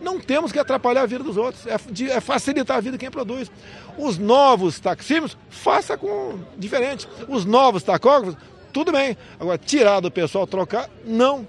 [0.01, 2.99] Não temos que atrapalhar a vida dos outros, é, de, é facilitar a vida de
[2.99, 3.51] quem produz.
[3.97, 7.07] Os novos taxímetros, faça com diferente.
[7.27, 8.37] Os novos tacógrafos,
[8.71, 9.17] tudo bem.
[9.39, 11.47] Agora, tirar do pessoal, trocar, não.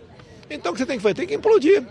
[0.50, 1.14] Então o que você tem que fazer?
[1.14, 1.84] Tem que implodir.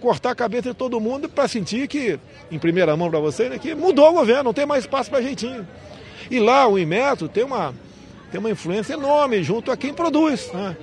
[0.00, 2.18] Cortar a cabeça de todo mundo para sentir que,
[2.50, 5.20] em primeira mão para você, né, que mudou o governo, não tem mais espaço para
[5.22, 5.66] jeitinho.
[6.30, 7.74] E lá o Inmetro tem uma,
[8.30, 10.50] tem uma influência enorme junto a quem produz.
[10.52, 10.76] Né?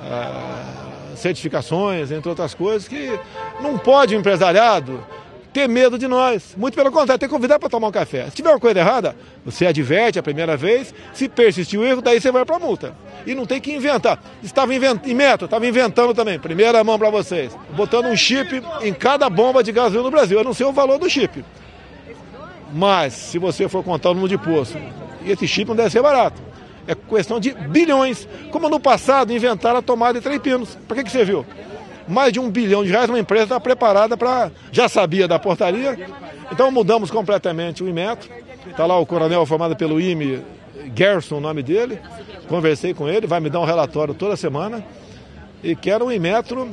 [0.00, 3.18] Ah, certificações, entre outras coisas, que
[3.60, 5.04] não pode o empresariado
[5.52, 6.54] ter medo de nós.
[6.56, 8.26] Muito pelo contrário, tem que convidar para tomar um café.
[8.26, 12.20] Se tiver uma coisa errada, você adverte a primeira vez, se persistir o erro, daí
[12.20, 12.94] você vai para a multa.
[13.26, 14.22] E não tem que inventar.
[14.42, 16.38] Estava inventando, meta, estava inventando também.
[16.38, 17.56] Primeira mão para vocês.
[17.76, 20.38] Botando um chip em cada bomba de gasolina no Brasil.
[20.38, 21.44] Eu não sei o valor do chip.
[22.72, 24.78] Mas, se você for contar o número de posto,
[25.26, 26.49] esse chip não deve ser barato.
[26.90, 28.26] É questão de bilhões.
[28.50, 30.76] Como no passado inventaram a tomada de três pinos.
[30.88, 31.46] Para que, que serviu?
[32.08, 34.50] Mais de um bilhão de reais, uma empresa está preparada para.
[34.72, 35.96] Já sabia da portaria.
[36.50, 38.28] Então mudamos completamente o Imetro.
[38.68, 40.42] Está lá o coronel formado pelo IME,
[40.96, 42.00] Gerson, o nome dele.
[42.48, 44.84] Conversei com ele, vai me dar um relatório toda semana.
[45.62, 46.68] E quero um Imetro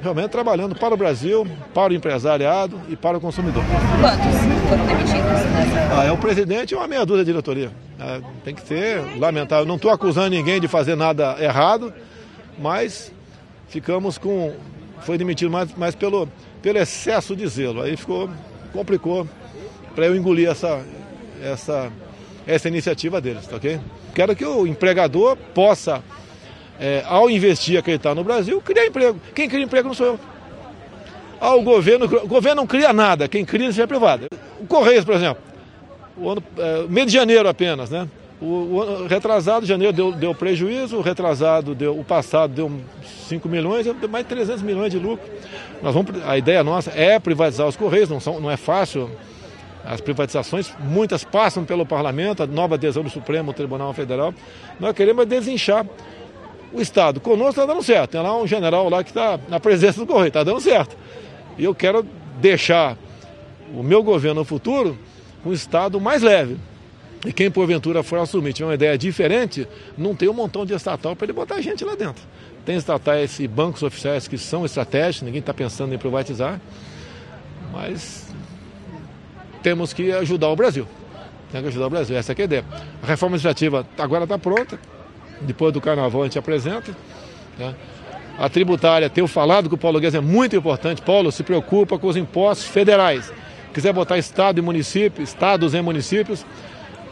[0.00, 3.62] realmente trabalhando para o Brasil, para o empresariado e para o consumidor.
[4.00, 5.98] Quantos foram demitidos?
[5.98, 7.83] Ah, é o presidente e uma meia dúzia de diretoria.
[7.98, 9.66] É, tem que ser lamentável.
[9.66, 11.92] Não estou acusando ninguém de fazer nada errado,
[12.58, 13.12] mas
[13.68, 14.54] ficamos com.
[15.00, 16.28] Foi demitido mais, mais pelo,
[16.62, 17.82] pelo excesso de zelo.
[17.82, 18.28] Aí ficou.
[18.72, 19.28] complicou
[19.94, 20.84] para eu engolir essa,
[21.42, 21.90] essa,
[22.46, 23.80] essa iniciativa deles, tá ok?
[24.14, 26.02] Quero que o empregador possa
[26.80, 29.20] é, ao investir e acreditar no Brasil, criar emprego.
[29.34, 30.20] Quem cria emprego não sou eu.
[31.40, 34.26] Ah, o governo, o governo não cria nada, quem cria é a privada.
[34.60, 35.42] O Correios, por exemplo,
[36.16, 38.08] o ano, é, de janeiro apenas, né?
[38.40, 42.70] O, o retrasado janeiro deu, deu prejuízo, o retrasado deu, o passado deu
[43.28, 45.24] 5 milhões, deu mais de 300 milhões de lucro.
[45.82, 49.10] Nós vamos, a ideia nossa é privatizar os Correios, não, são, não é fácil.
[49.84, 54.32] As privatizações, muitas passam pelo parlamento, a nova adesão do Supremo Tribunal Federal.
[54.80, 55.86] Nós queremos desinchar
[56.72, 57.20] o Estado.
[57.20, 58.12] Conosco está dando certo.
[58.12, 60.96] Tem lá um general lá que está na presença do Correio, está dando certo.
[61.58, 62.04] E eu quero
[62.40, 62.96] deixar
[63.74, 64.98] o meu governo no futuro
[65.44, 66.56] um Estado mais leve.
[67.24, 71.16] E quem porventura for assumir, tiver uma ideia diferente, não tem um montão de estatal
[71.16, 72.22] para ele botar gente lá dentro.
[72.66, 76.60] Tem estatais e bancos oficiais que são estratégicos, ninguém está pensando em privatizar,
[77.72, 78.26] mas
[79.62, 80.86] temos que ajudar o Brasil.
[81.50, 82.64] Tem que ajudar o Brasil, essa é a ideia.
[83.02, 84.78] A reforma administrativa agora está pronta,
[85.40, 86.94] depois do carnaval a gente apresenta.
[87.58, 87.74] Né?
[88.38, 91.00] A tributária, tenho falado que o Paulo Guedes é muito importante.
[91.00, 93.32] Paulo se preocupa com os impostos federais.
[93.74, 96.46] Quiser botar estado e município, estados em municípios,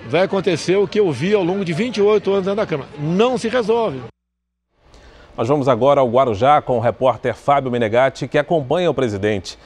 [0.09, 2.89] vai acontecer o que eu vi ao longo de 28 anos dentro da Câmara.
[3.01, 4.01] Não se resolve.
[5.37, 9.59] Nós vamos agora ao Guarujá com o repórter Fábio Menegatti, que acompanha o presidente.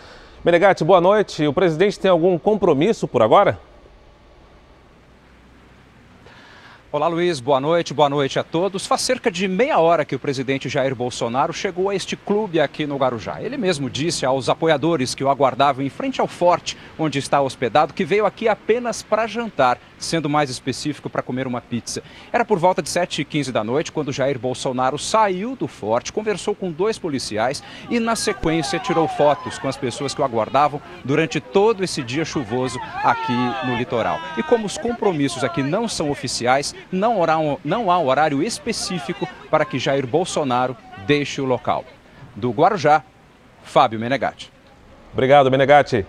[0.43, 1.47] Menegatti, boa noite.
[1.47, 3.61] O presidente tem algum compromisso por agora?
[6.97, 7.41] Olá, Luiz.
[7.41, 7.93] Boa noite.
[7.93, 8.87] Boa noite a todos.
[8.87, 12.87] Faz cerca de meia hora que o presidente Jair Bolsonaro chegou a este clube aqui
[12.87, 13.43] no Guarujá.
[13.43, 17.93] Ele mesmo disse aos apoiadores que o aguardavam em frente ao forte onde está hospedado
[17.93, 22.03] que veio aqui apenas para jantar, sendo mais específico, para comer uma pizza.
[22.33, 26.71] Era por volta de 7h15 da noite quando Jair Bolsonaro saiu do forte, conversou com
[26.71, 31.85] dois policiais e, na sequência, tirou fotos com as pessoas que o aguardavam durante todo
[31.85, 33.33] esse dia chuvoso aqui
[33.67, 34.21] no litoral.
[34.37, 37.19] E como os compromissos aqui não são oficiais, não,
[37.65, 41.85] não há um horário específico para que Jair Bolsonaro deixe o local.
[42.35, 43.03] Do Guarujá,
[43.63, 44.53] Fábio Menegatti.
[45.13, 46.05] Obrigado, Menegatti.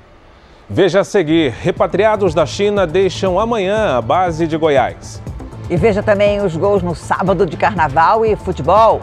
[0.70, 5.22] Veja a seguir: repatriados da China deixam amanhã a base de Goiás.
[5.70, 9.02] E veja também os gols no sábado de carnaval e futebol.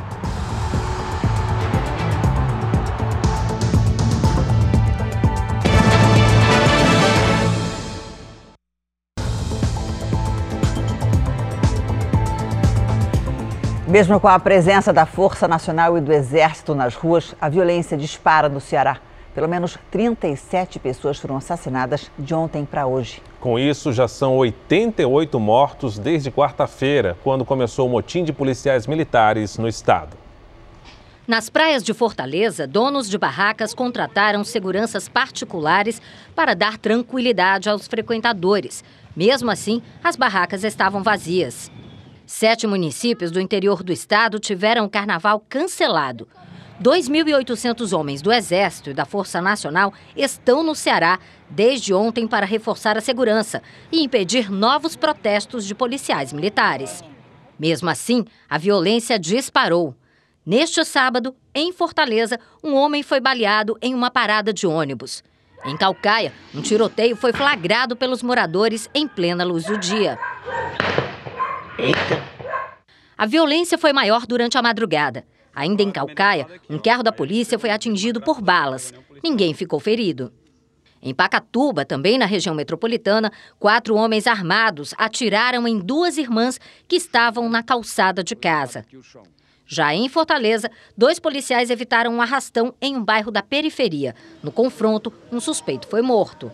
[13.89, 18.51] Mesmo com a presença da Força Nacional e do Exército nas ruas, a violência dispara
[18.51, 18.99] no Ceará.
[19.35, 23.21] Pelo menos 37 pessoas foram assassinadas de ontem para hoje.
[23.41, 29.59] Com isso, já são 88 mortos desde quarta-feira, quando começou o motim de policiais militares
[29.59, 30.17] no estado.
[31.27, 36.01] Nas praias de Fortaleza, donos de barracas contrataram seguranças particulares
[36.35, 38.85] para dar tranquilidade aos frequentadores.
[39.17, 41.73] Mesmo assim, as barracas estavam vazias.
[42.27, 46.29] Sete municípios do interior do estado tiveram o carnaval cancelado.
[46.83, 52.99] 2.800 homens do Exército e da Força Nacional estão no Ceará desde ontem para reforçar
[52.99, 53.63] a segurança
[53.93, 57.03] e impedir novos protestos de policiais militares.
[57.59, 59.95] Mesmo assim, a violência disparou.
[60.45, 65.23] Neste sábado, em Fortaleza, um homem foi baleado em uma parada de ônibus.
[65.65, 70.19] Em Calcaia, um tiroteio foi flagrado pelos moradores em plena luz do dia.
[71.79, 72.23] Eita!
[73.17, 75.25] A violência foi maior durante a madrugada.
[75.55, 78.93] Ainda em Calcaia, um carro da polícia foi atingido por balas.
[79.23, 80.33] Ninguém ficou ferido.
[81.01, 87.49] Em Pacatuba, também na região metropolitana, quatro homens armados atiraram em duas irmãs que estavam
[87.49, 88.87] na calçada de casa.
[89.67, 94.15] Já em Fortaleza, dois policiais evitaram um arrastão em um bairro da periferia.
[94.43, 96.51] No confronto, um suspeito foi morto.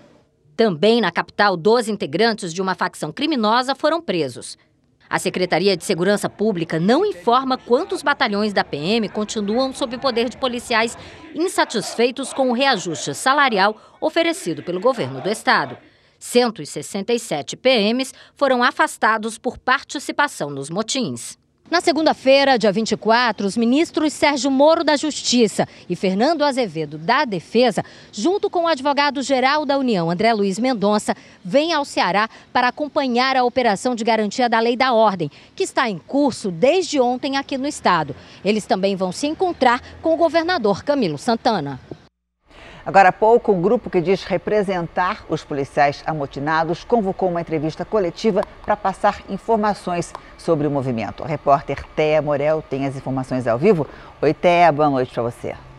[0.57, 4.59] Também na capital, 12 integrantes de uma facção criminosa foram presos.
[5.11, 10.37] A Secretaria de Segurança Pública não informa quantos batalhões da PM continuam sob poder de
[10.37, 10.97] policiais
[11.35, 15.77] insatisfeitos com o reajuste salarial oferecido pelo governo do estado.
[16.17, 21.40] 167 PMs foram afastados por participação nos motins.
[21.71, 27.85] Na segunda-feira, dia 24, os ministros Sérgio Moro da Justiça e Fernando Azevedo da Defesa,
[28.11, 31.15] junto com o advogado-geral da União, André Luiz Mendonça,
[31.45, 35.89] vêm ao Ceará para acompanhar a operação de garantia da lei da ordem, que está
[35.89, 38.17] em curso desde ontem aqui no estado.
[38.45, 41.79] Eles também vão se encontrar com o governador Camilo Santana.
[42.85, 48.43] Agora há pouco, o grupo que diz representar os policiais amotinados convocou uma entrevista coletiva
[48.65, 51.23] para passar informações sobre o movimento.
[51.23, 53.87] A repórter Téa Morel tem as informações ao vivo.
[54.21, 55.70] Oi, Téa, boa noite para você.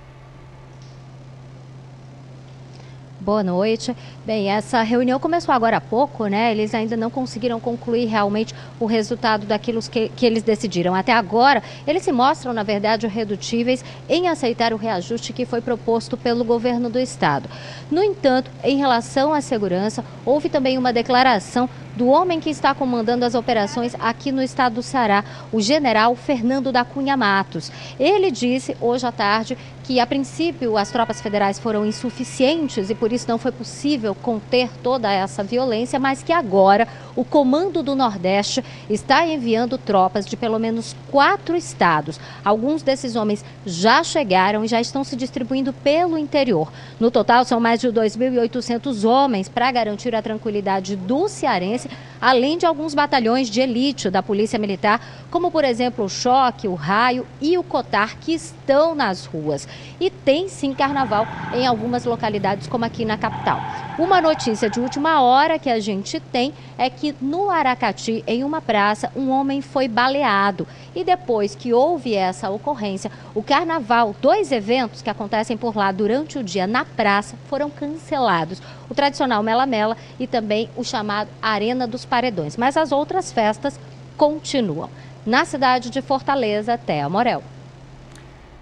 [3.24, 3.95] Boa noite.
[4.26, 6.49] Bem, essa reunião começou agora há pouco, né?
[6.49, 10.95] Eles ainda não conseguiram concluir realmente o resultado daquilo que, que eles decidiram.
[10.95, 16.17] Até agora, eles se mostram, na verdade, redutíveis em aceitar o reajuste que foi proposto
[16.17, 17.47] pelo governo do estado.
[17.91, 23.26] No entanto, em relação à segurança, houve também uma declaração do homem que está comandando
[23.26, 27.72] as operações aqui no estado do Ceará, o general Fernando da Cunha Matos.
[28.00, 33.12] Ele disse hoje à tarde que, a princípio, as tropas federais foram insuficientes e por
[33.12, 38.64] isso não foi possível conter toda essa violência, mas que agora o Comando do Nordeste
[38.89, 42.20] está enviando tropas de pelo menos quatro estados.
[42.44, 46.72] Alguns desses homens já chegaram e já estão se distribuindo pelo interior.
[47.00, 51.89] No total, são mais de 2.800 homens para garantir a tranquilidade do cearense,
[52.22, 55.01] além de alguns batalhões de elite da Polícia Militar,
[55.32, 59.67] como, por exemplo, o Choque, o Raio e o Cotar, que estão nas ruas.
[59.99, 63.59] E tem sim carnaval em algumas localidades, como aqui na capital.
[63.97, 68.61] Uma notícia de última hora que a gente tem é que no Aracati, em uma
[68.61, 70.67] praça, um homem foi baleado.
[70.95, 76.38] E depois que houve essa ocorrência, o carnaval, dois eventos que acontecem por lá durante
[76.38, 78.61] o dia na praça, foram cancelados.
[78.92, 82.58] O tradicional Mela Mela e também o chamado Arena dos Paredões.
[82.58, 83.80] Mas as outras festas
[84.18, 84.89] continuam.
[85.26, 87.42] Na cidade de Fortaleza, Téa Morel.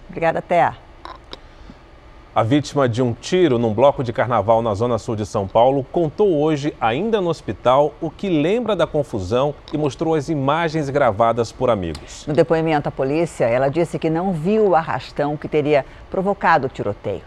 [0.08, 0.78] Obrigada, Téa.
[2.36, 5.84] A vítima de um tiro num bloco de carnaval na zona sul de São Paulo
[5.92, 11.52] contou hoje, ainda no hospital, o que lembra da confusão e mostrou as imagens gravadas
[11.52, 12.28] por amigos.
[12.28, 16.70] No depoimento à polícia, ela disse que não viu o arrastão que teria provocado o
[16.70, 17.24] tiroteio.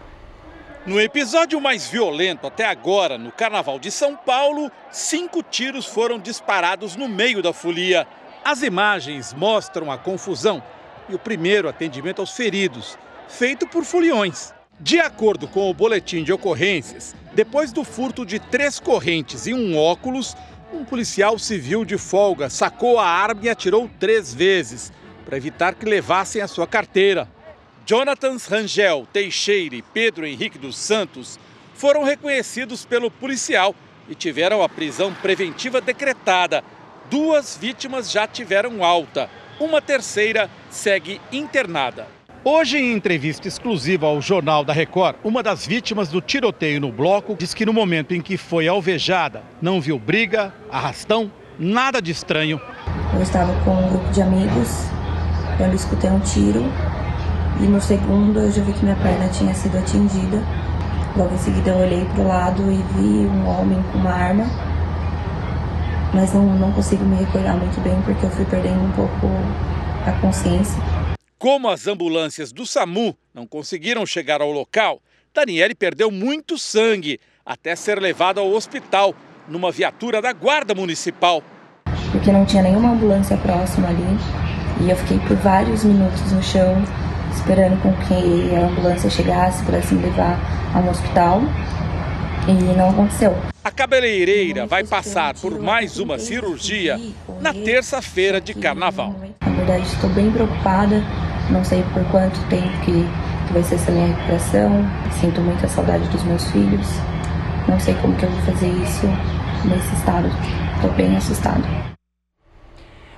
[0.85, 6.97] No episódio mais violento até agora, no Carnaval de São Paulo, cinco tiros foram disparados
[6.97, 8.05] no meio da folia.
[8.45, 10.61] As imagens mostram a confusão
[11.09, 14.53] e o primeiro atendimento aos feridos, feito por foliões.
[14.81, 19.79] De acordo com o boletim de ocorrências, depois do furto de três correntes e um
[19.79, 20.37] óculos,
[20.73, 24.93] um policial civil de folga sacou a arma e atirou três vezes,
[25.25, 27.29] para evitar que levassem a sua carteira.
[27.85, 31.39] Jonathan Rangel Teixeira e Pedro Henrique dos Santos
[31.75, 33.75] foram reconhecidos pelo policial
[34.09, 36.63] e tiveram a prisão preventiva decretada.
[37.11, 39.29] Duas vítimas já tiveram alta,
[39.59, 42.07] uma terceira segue internada.
[42.45, 47.37] Hoje, em entrevista exclusiva ao Jornal da Record, uma das vítimas do tiroteio no bloco
[47.37, 52.61] diz que no momento em que foi alvejada, não viu briga, arrastão, nada de estranho.
[53.15, 54.69] Eu estava com um grupo de amigos
[55.57, 56.65] quando escutei um tiro
[57.63, 60.43] e no segundo eu já vi que minha perna tinha sido atingida.
[61.17, 64.45] Logo em seguida eu olhei para o lado e vi um homem com uma arma,
[66.13, 69.29] mas não, não consigo me recordar muito bem porque eu fui perdendo um pouco
[70.05, 70.75] a consciência.
[71.39, 75.01] Como as ambulâncias do SAMU não conseguiram chegar ao local,
[75.33, 79.15] Daniele perdeu muito sangue até ser levada ao hospital
[79.47, 81.43] numa viatura da Guarda Municipal.
[82.11, 84.19] Porque não tinha nenhuma ambulância próxima ali
[84.81, 86.83] e eu fiquei por vários minutos no chão
[87.35, 90.39] esperando com que a ambulância chegasse para me levar
[90.75, 91.43] ao hospital
[92.47, 93.37] e não aconteceu.
[93.65, 96.99] A cabeleireira vai passar por mais uma cirurgia
[97.41, 99.15] na terça-feira de carnaval.
[99.41, 101.03] Na verdade, estou bem preocupada
[101.51, 102.93] Não sei por quanto tempo que,
[103.47, 104.71] que vai ser essa minha recuperação.
[105.21, 106.89] Sinto muita saudade dos meus filhos.
[107.69, 109.07] Não sei como que eu vou fazer isso
[109.65, 110.29] nesse estado.
[110.77, 111.92] Estou bem assustado.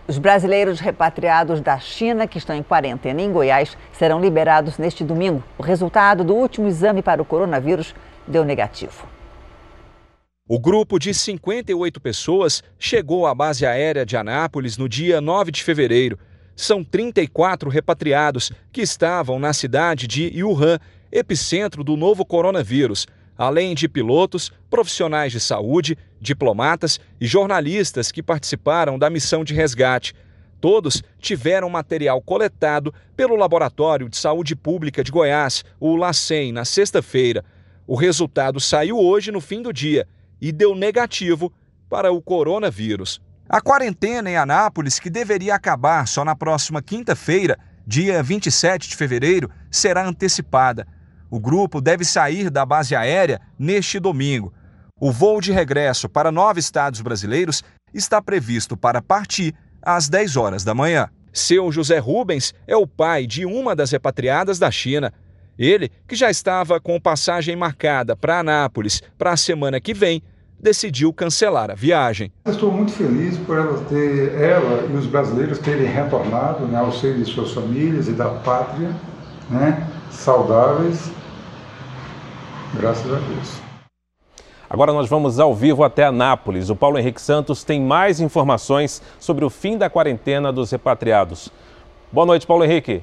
[0.06, 5.42] Os brasileiros repatriados da China que estão em quarentena em Goiás serão liberados neste domingo.
[5.56, 7.94] O resultado do último exame para o coronavírus
[8.26, 9.08] deu negativo.
[10.46, 15.62] O grupo de 58 pessoas chegou à base aérea de Anápolis no dia 9 de
[15.62, 16.18] fevereiro.
[16.54, 20.78] São 34 repatriados que estavam na cidade de Wuhan,
[21.10, 23.06] epicentro do novo coronavírus,
[23.36, 30.14] além de pilotos, profissionais de saúde, diplomatas e jornalistas que participaram da missão de resgate.
[30.60, 37.44] Todos tiveram material coletado pelo Laboratório de Saúde Pública de Goiás, o LACEN, na sexta-feira.
[37.86, 40.08] O resultado saiu hoje no fim do dia
[40.40, 41.52] e deu negativo
[41.88, 43.20] para o coronavírus.
[43.46, 49.50] A quarentena em Anápolis, que deveria acabar só na próxima quinta-feira, dia 27 de fevereiro,
[49.70, 50.86] será antecipada.
[51.34, 54.52] O grupo deve sair da base aérea neste domingo.
[55.00, 60.62] O voo de regresso para nove estados brasileiros está previsto para partir às 10 horas
[60.62, 61.10] da manhã.
[61.32, 65.12] Seu José Rubens é o pai de uma das repatriadas da China.
[65.58, 70.22] Ele, que já estava com passagem marcada para Anápolis para a semana que vem,
[70.60, 72.32] decidiu cancelar a viagem.
[72.46, 77.16] Estou muito feliz por ela, ter, ela e os brasileiros terem retornado né, ao seio
[77.16, 78.94] de suas famílias e da pátria,
[79.50, 81.10] né, saudáveis,
[82.74, 83.74] graças a Deus.
[84.68, 86.70] Agora nós vamos ao vivo até Anápolis.
[86.70, 91.50] O Paulo Henrique Santos tem mais informações sobre o fim da quarentena dos repatriados.
[92.10, 93.02] Boa noite, Paulo Henrique.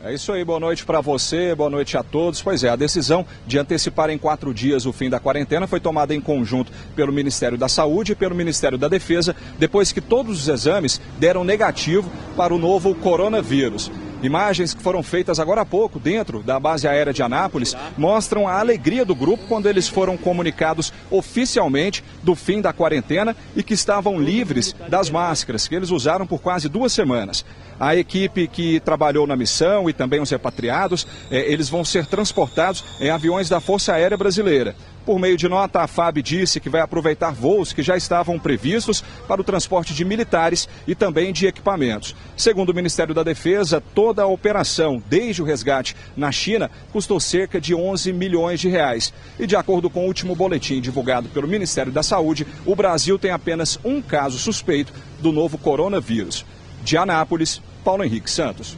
[0.00, 2.40] É isso aí, boa noite para você, boa noite a todos.
[2.40, 6.14] Pois é, a decisão de antecipar em quatro dias o fim da quarentena foi tomada
[6.14, 10.48] em conjunto pelo Ministério da Saúde e pelo Ministério da Defesa, depois que todos os
[10.48, 13.90] exames deram negativo para o novo coronavírus.
[14.20, 18.58] Imagens que foram feitas agora há pouco dentro da base aérea de Anápolis mostram a
[18.58, 24.20] alegria do grupo quando eles foram comunicados oficialmente do fim da quarentena e que estavam
[24.20, 27.44] livres das máscaras que eles usaram por quase duas semanas.
[27.78, 32.84] A equipe que trabalhou na missão e também os repatriados, eh, eles vão ser transportados
[33.00, 34.74] em aviões da Força Aérea Brasileira.
[35.04, 39.02] Por meio de nota, a FAB disse que vai aproveitar voos que já estavam previstos
[39.26, 42.14] para o transporte de militares e também de equipamentos.
[42.36, 47.60] Segundo o Ministério da Defesa, toda a operação, desde o resgate na China, custou cerca
[47.60, 49.12] de 11 milhões de reais.
[49.38, 53.30] E de acordo com o último boletim divulgado pelo Ministério da Saúde, o Brasil tem
[53.30, 56.44] apenas um caso suspeito do novo coronavírus.
[56.82, 58.76] De Anápolis, Paulo Henrique Santos.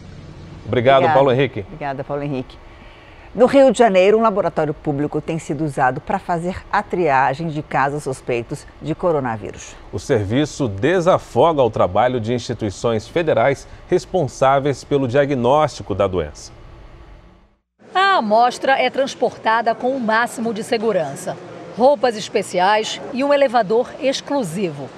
[0.66, 1.14] Obrigado, Obrigada.
[1.14, 1.60] Paulo Henrique.
[1.60, 2.59] Obrigada, Paulo Henrique.
[3.32, 7.62] No Rio de Janeiro, um laboratório público tem sido usado para fazer a triagem de
[7.62, 9.76] casos suspeitos de coronavírus.
[9.92, 16.50] O serviço desafoga o trabalho de instituições federais responsáveis pelo diagnóstico da doença.
[17.94, 21.36] A amostra é transportada com o máximo de segurança,
[21.78, 24.90] roupas especiais e um elevador exclusivo.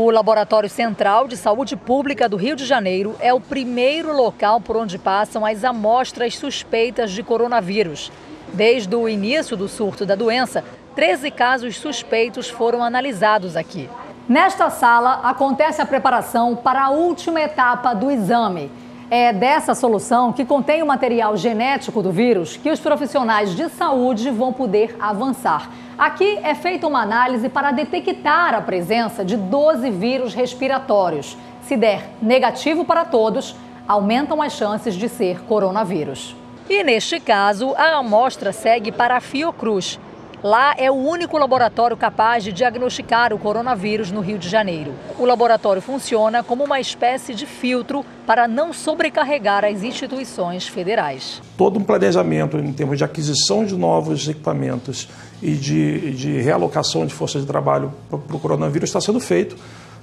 [0.00, 4.76] O Laboratório Central de Saúde Pública do Rio de Janeiro é o primeiro local por
[4.76, 8.12] onde passam as amostras suspeitas de coronavírus.
[8.52, 10.62] Desde o início do surto da doença,
[10.94, 13.90] 13 casos suspeitos foram analisados aqui.
[14.28, 18.70] Nesta sala acontece a preparação para a última etapa do exame.
[19.10, 24.30] É dessa solução que contém o material genético do vírus que os profissionais de saúde
[24.30, 25.70] vão poder avançar.
[25.96, 31.38] Aqui é feita uma análise para detectar a presença de 12 vírus respiratórios.
[31.62, 33.56] Se der negativo para todos,
[33.86, 36.36] aumentam as chances de ser coronavírus.
[36.68, 39.98] E neste caso, a amostra segue para a Fiocruz.
[40.42, 44.92] Lá é o único laboratório capaz de diagnosticar o coronavírus no Rio de Janeiro.
[45.18, 51.42] O laboratório funciona como uma espécie de filtro para não sobrecarregar as instituições federais.
[51.56, 55.08] Todo um planejamento em termos de aquisição de novos equipamentos
[55.42, 59.56] e de, de realocação de força de trabalho para o coronavírus está sendo feito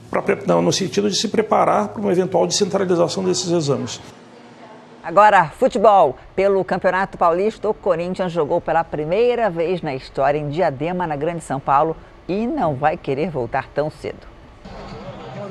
[0.10, 4.02] pra, não, no sentido de se preparar para uma eventual descentralização desses exames.
[5.06, 6.18] Agora, futebol.
[6.36, 11.44] Pelo Campeonato Paulista, o Corinthians jogou pela primeira vez na história em Diadema, na Grande
[11.44, 11.96] São Paulo,
[12.28, 14.26] e não vai querer voltar tão cedo.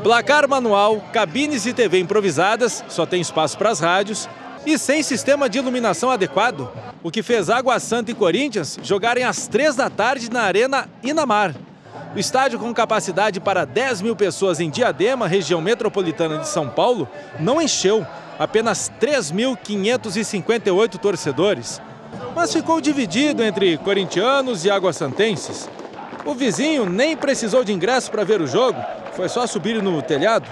[0.02, 4.28] Placar manual, cabines e TV improvisadas, só tem espaço para as rádios
[4.66, 6.68] e sem sistema de iluminação adequado,
[7.00, 11.55] o que fez Água Santa e Corinthians jogarem às três da tarde na Arena Inamar.
[12.15, 17.09] O estádio com capacidade para 10 mil pessoas em Diadema, região metropolitana de São Paulo,
[17.41, 18.07] não encheu,
[18.39, 21.83] apenas 3.558 torcedores.
[22.33, 25.69] Mas ficou dividido entre corintianos e aguassantenses.
[26.25, 28.79] O vizinho nem precisou de ingresso para ver o jogo,
[29.15, 30.49] foi só subir no telhado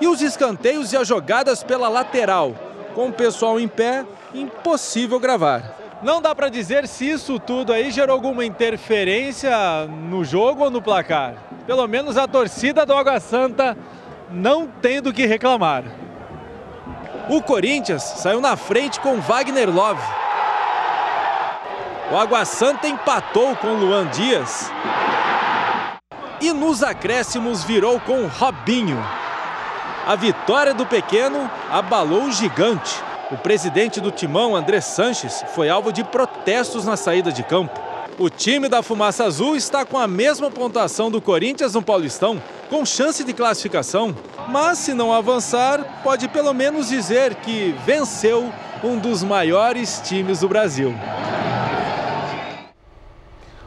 [0.00, 2.52] E os escanteios e as jogadas pela lateral.
[2.96, 4.04] Com o pessoal em pé,
[4.34, 5.85] impossível gravar.
[6.02, 10.82] Não dá para dizer se isso tudo aí gerou alguma interferência no jogo ou no
[10.82, 11.34] placar.
[11.66, 13.76] Pelo menos a torcida do Água Santa
[14.30, 15.84] não tem do que reclamar.
[17.30, 20.02] O Corinthians saiu na frente com Wagner Love.
[22.12, 24.70] O Água Santa empatou com Luan Dias.
[26.40, 29.02] E nos acréscimos virou com Robinho.
[30.06, 33.02] A vitória do pequeno abalou o gigante.
[33.28, 37.80] O presidente do Timão, André Sanches, foi alvo de protestos na saída de campo.
[38.20, 42.86] O time da Fumaça Azul está com a mesma pontuação do Corinthians no Paulistão, com
[42.86, 44.14] chance de classificação.
[44.48, 48.48] Mas se não avançar, pode pelo menos dizer que venceu
[48.84, 50.94] um dos maiores times do Brasil.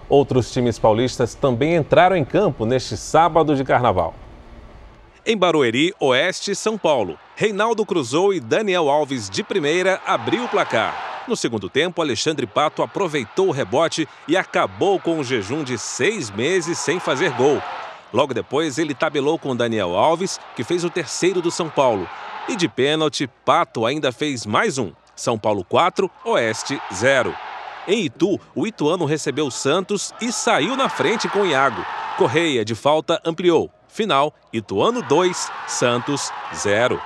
[0.08, 4.16] Outros times paulistas também entraram em campo neste sábado de carnaval.
[5.26, 11.24] Em Barueri, Oeste, São Paulo, Reinaldo cruzou e Daniel Alves, de primeira, abriu o placar.
[11.26, 16.30] No segundo tempo, Alexandre Pato aproveitou o rebote e acabou com um jejum de seis
[16.30, 17.64] meses sem fazer gol.
[18.12, 22.10] Logo depois, ele tabelou com Daniel Alves, que fez o terceiro do São Paulo.
[22.50, 24.92] E de pênalti, Pato ainda fez mais um.
[25.16, 27.34] São Paulo 4, Oeste 0.
[27.88, 31.86] Em Itu, o Ituano recebeu o Santos e saiu na frente com Iago.
[32.18, 33.72] Correia, de falta, ampliou.
[33.88, 37.02] Final, Ituano 2, Santos 0.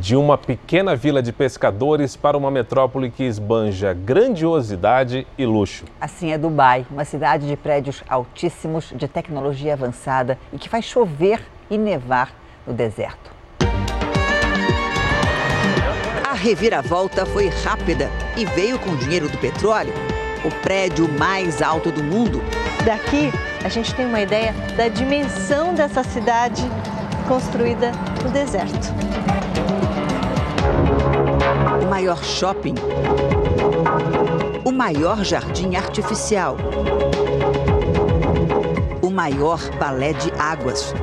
[0.00, 5.84] De uma pequena vila de pescadores para uma metrópole que esbanja grandiosidade e luxo.
[6.00, 11.42] Assim é Dubai, uma cidade de prédios altíssimos, de tecnologia avançada e que faz chover
[11.70, 12.32] e nevar
[12.66, 13.30] no deserto.
[16.26, 19.92] A reviravolta foi rápida e veio com o dinheiro do petróleo.
[20.42, 22.42] O prédio mais alto do mundo.
[22.86, 23.30] Daqui
[23.62, 26.62] a gente tem uma ideia da dimensão dessa cidade
[27.28, 27.92] construída
[28.24, 29.49] no deserto.
[31.80, 32.74] O maior shopping.
[34.64, 36.56] O maior jardim artificial.
[39.02, 40.94] O maior balé de águas.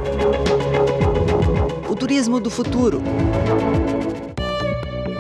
[1.90, 3.02] O turismo do futuro.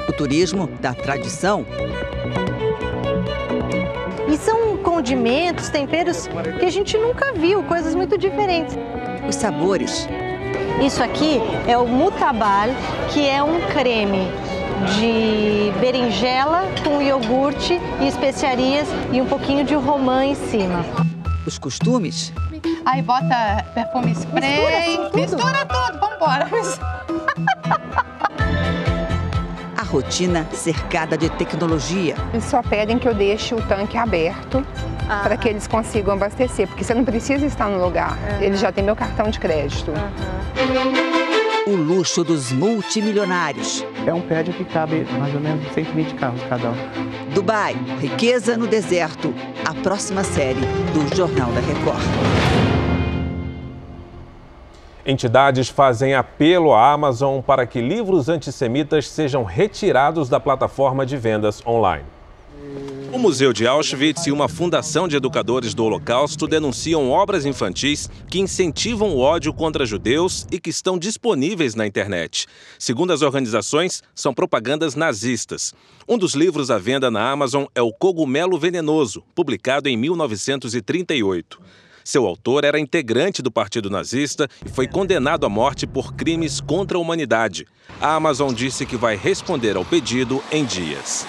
[0.07, 1.65] O turismo da tradição.
[4.29, 6.27] E são condimentos, temperos
[6.59, 8.77] que a gente nunca viu, coisas muito diferentes.
[9.27, 10.07] Os sabores.
[10.85, 12.69] Isso aqui é o mutabal,
[13.11, 14.27] que é um creme
[14.95, 20.85] de berinjela com iogurte e especiarias e um pouquinho de romã em cima.
[21.45, 22.33] Os costumes.
[22.85, 26.49] Aí bota perfume spray, mistura, mistura tudo, vambora.
[29.77, 32.15] A rotina cercada de tecnologia.
[32.33, 34.65] Eles só pedem que eu deixe o tanque aberto
[35.09, 35.21] ah.
[35.23, 38.17] para que eles consigam abastecer, porque você não precisa estar no lugar.
[38.17, 38.41] Uhum.
[38.41, 39.91] Ele já tem meu cartão de crédito.
[39.91, 41.27] Uhum
[41.67, 43.83] o luxo dos multimilionários.
[44.07, 47.33] É um prédio que cabe mais ou menos 120 carros cada um.
[47.33, 49.33] Dubai, riqueza no deserto.
[49.65, 50.61] A próxima série
[50.93, 52.01] do Jornal da Record.
[55.05, 61.61] Entidades fazem apelo à Amazon para que livros antissemitas sejam retirados da plataforma de vendas
[61.67, 62.16] online.
[63.17, 68.37] O Museu de Auschwitz e uma fundação de educadores do Holocausto denunciam obras infantis que
[68.37, 72.45] incentivam o ódio contra judeus e que estão disponíveis na internet.
[72.77, 75.73] Segundo as organizações, são propagandas nazistas.
[76.07, 81.59] Um dos livros à venda na Amazon é O Cogumelo Venenoso, publicado em 1938.
[82.03, 86.97] Seu autor era integrante do Partido Nazista e foi condenado à morte por crimes contra
[86.97, 87.65] a humanidade.
[87.99, 91.25] A Amazon disse que vai responder ao pedido em dias.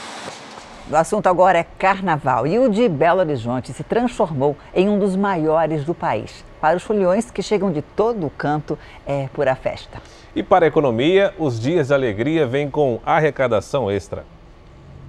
[0.90, 5.14] O assunto agora é carnaval e o de Belo Horizonte se transformou em um dos
[5.14, 6.42] maiores do país.
[6.62, 10.00] Para os foliões que chegam de todo o canto, é pura festa.
[10.34, 14.24] E para a economia, os dias de alegria vêm com arrecadação extra.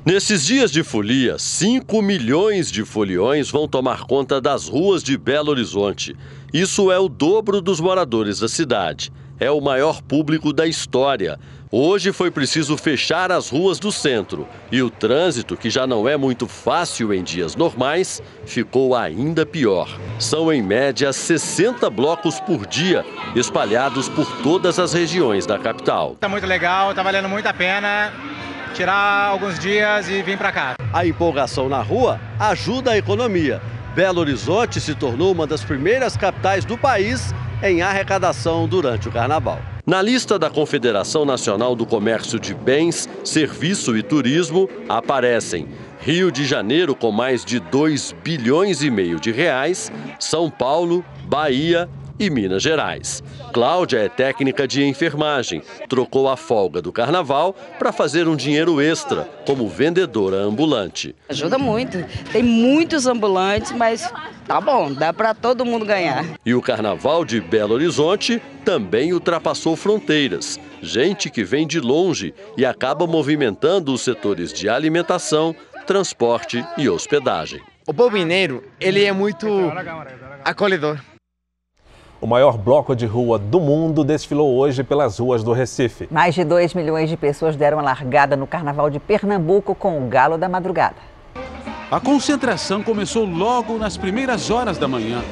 [0.06, 5.52] Nesses dias de folia, 5 milhões de foliões vão tomar conta das ruas de Belo
[5.52, 6.14] Horizonte.
[6.54, 9.14] Isso é o dobro dos moradores da cidade.
[9.40, 11.40] É o maior público da história.
[11.72, 16.18] Hoje foi preciso fechar as ruas do centro e o trânsito, que já não é
[16.18, 19.88] muito fácil em dias normais, ficou ainda pior.
[20.18, 23.06] São em média 60 blocos por dia,
[23.36, 26.14] espalhados por todas as regiões da capital.
[26.14, 28.12] Está muito legal, está valendo muito a pena
[28.74, 30.74] tirar alguns dias e vir para cá.
[30.92, 33.62] A empolgação na rua ajuda a economia.
[33.94, 39.62] Belo Horizonte se tornou uma das primeiras capitais do país em arrecadação durante o carnaval.
[39.90, 45.68] Na lista da Confederação Nacional do Comércio de Bens, Serviço e Turismo aparecem
[46.00, 51.90] Rio de Janeiro com mais de 2 bilhões e meio de reais, São Paulo, Bahia,
[52.20, 53.24] e Minas Gerais.
[53.54, 55.64] Cláudia é técnica de enfermagem.
[55.88, 61.16] Trocou a folga do carnaval para fazer um dinheiro extra como vendedora ambulante.
[61.30, 61.98] Ajuda muito.
[62.32, 64.12] Tem muitos ambulantes, mas
[64.46, 66.26] tá bom, dá para todo mundo ganhar.
[66.46, 70.60] E o carnaval de Belo Horizonte também ultrapassou fronteiras.
[70.82, 75.56] Gente que vem de longe e acaba movimentando os setores de alimentação,
[75.88, 77.62] transporte e hospedagem.
[77.88, 79.48] O povo mineiro, ele é muito
[80.46, 81.00] acolhedor.
[82.22, 86.10] O maior bloco de rua do mundo desfilou hoje pelas ruas do Recife.
[86.12, 90.10] Mais de 2 milhões de pessoas deram a largada no Carnaval de Pernambuco com o
[90.10, 90.98] Galo da Madrugada.
[91.90, 95.24] A concentração começou logo nas primeiras horas da manhã.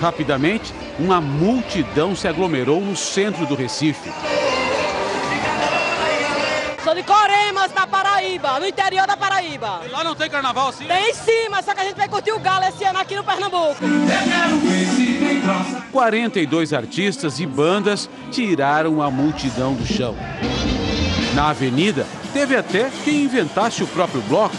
[0.00, 4.12] Rapidamente, uma multidão se aglomerou no centro do Recife.
[6.88, 9.82] Sou de Coremas, na Paraíba, no interior da Paraíba.
[9.84, 10.86] E lá não tem carnaval assim?
[10.86, 13.22] Tem sim, mas só que a gente vai curtir o galo esse ano aqui no
[13.22, 13.76] Pernambuco.
[15.92, 20.16] 42 artistas e bandas tiraram a multidão do chão.
[21.34, 24.56] Na avenida, teve até quem inventasse o próprio bloco.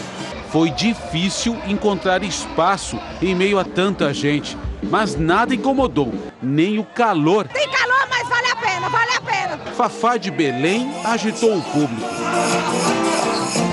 [0.52, 6.12] Foi difícil encontrar espaço em meio a tanta gente, mas nada incomodou,
[6.42, 7.48] nem o calor.
[7.48, 9.58] Tem calor, mas vale a pena, vale a pena.
[9.76, 12.08] Fafá de Belém agitou o público.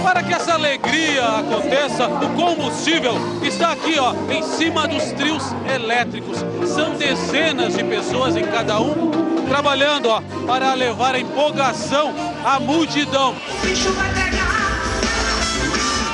[0.04, 5.44] Para que essa alegria aconteça, o combustível está aqui, ó, em cima dos trios
[5.74, 6.38] elétricos.
[6.68, 9.12] São dezenas de pessoas em cada um,
[9.48, 13.36] trabalhando, ó, para levar a empolgação à multidão.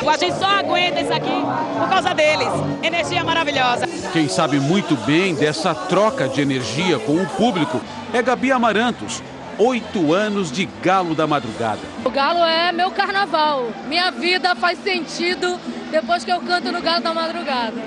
[0.09, 1.43] A gente só aguenta isso aqui
[1.79, 2.47] por causa deles.
[2.83, 3.87] Energia maravilhosa.
[4.11, 7.81] Quem sabe muito bem dessa troca de energia com o público
[8.13, 9.23] é Gabi Amarantos,
[9.57, 11.79] oito anos de Galo da Madrugada.
[12.05, 13.67] O Galo é meu carnaval.
[13.87, 17.81] Minha vida faz sentido depois que eu canto no Galo da Madrugada.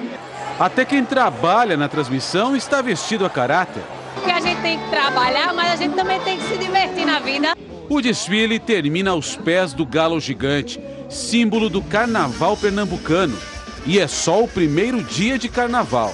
[0.59, 3.83] Até quem trabalha na transmissão está vestido a caráter.
[4.14, 7.21] Porque a gente tem que trabalhar, mas a gente também tem que se divertir na
[7.21, 7.55] vida.
[7.89, 13.39] O desfile termina aos pés do Galo Gigante, símbolo do carnaval pernambucano.
[13.87, 16.12] E é só o primeiro dia de carnaval.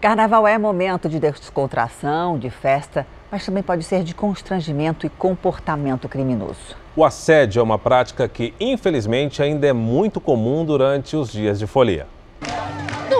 [0.00, 6.08] Carnaval é momento de descontração, de festa, mas também pode ser de constrangimento e comportamento
[6.08, 6.76] criminoso.
[6.94, 11.66] O assédio é uma prática que, infelizmente, ainda é muito comum durante os dias de
[11.66, 12.06] folia.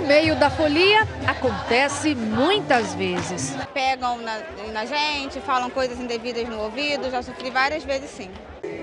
[0.04, 3.56] No meio da folia, acontece muitas vezes.
[3.72, 4.38] Pegam na,
[4.70, 8.30] na gente, falam coisas indevidas no ouvido, já sofri várias vezes sim.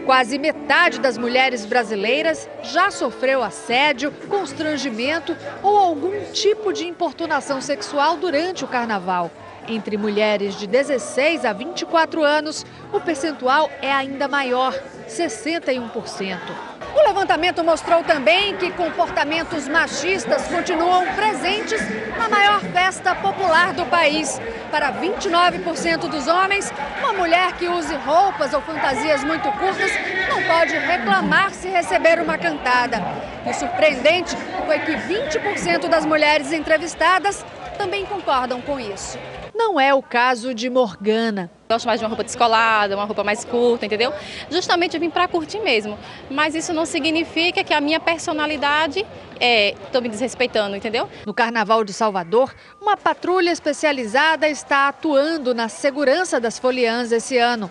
[0.03, 8.17] Quase metade das mulheres brasileiras já sofreu assédio, constrangimento ou algum tipo de importunação sexual
[8.17, 9.29] durante o carnaval.
[9.67, 14.73] Entre mulheres de 16 a 24 anos, o percentual é ainda maior,
[15.07, 16.70] 61%.
[16.93, 21.81] O levantamento mostrou também que comportamentos machistas continuam presentes
[22.17, 24.39] na maior festa popular do país.
[24.69, 29.91] Para 29% dos homens, uma mulher que use roupas ou fantasias muito curtas
[30.29, 33.01] não pode reclamar se receber uma cantada.
[33.45, 34.35] O surpreendente
[34.65, 37.45] foi que 20% das mulheres entrevistadas
[37.77, 39.17] também concordam com isso.
[39.63, 41.51] Não é o caso de Morgana.
[41.69, 44.11] Gosto mais de uma roupa descolada, uma roupa mais curta, entendeu?
[44.49, 45.99] Justamente eu vim para curtir mesmo.
[46.31, 49.05] Mas isso não significa que a minha personalidade
[49.39, 49.73] é.
[49.73, 51.07] estou me desrespeitando, entendeu?
[51.27, 57.69] No Carnaval de Salvador, uma patrulha especializada está atuando na segurança das foliãs esse ano.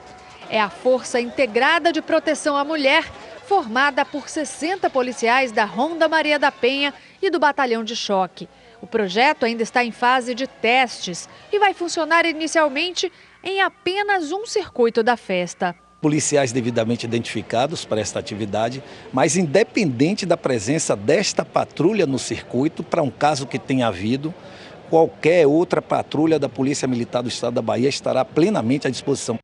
[0.49, 3.05] É a Força Integrada de Proteção à Mulher,
[3.49, 8.49] formada por 60 policiais da Ronda Maria da Penha e do Batalhão de Choque.
[8.83, 13.12] O projeto ainda está em fase de testes e vai funcionar inicialmente
[13.45, 15.74] em apenas um circuito da festa.
[16.01, 23.03] Policiais devidamente identificados para esta atividade, mas independente da presença desta patrulha no circuito, para
[23.03, 24.33] um caso que tenha havido,
[24.89, 29.39] qualquer outra patrulha da Polícia Militar do Estado da Bahia estará plenamente à disposição.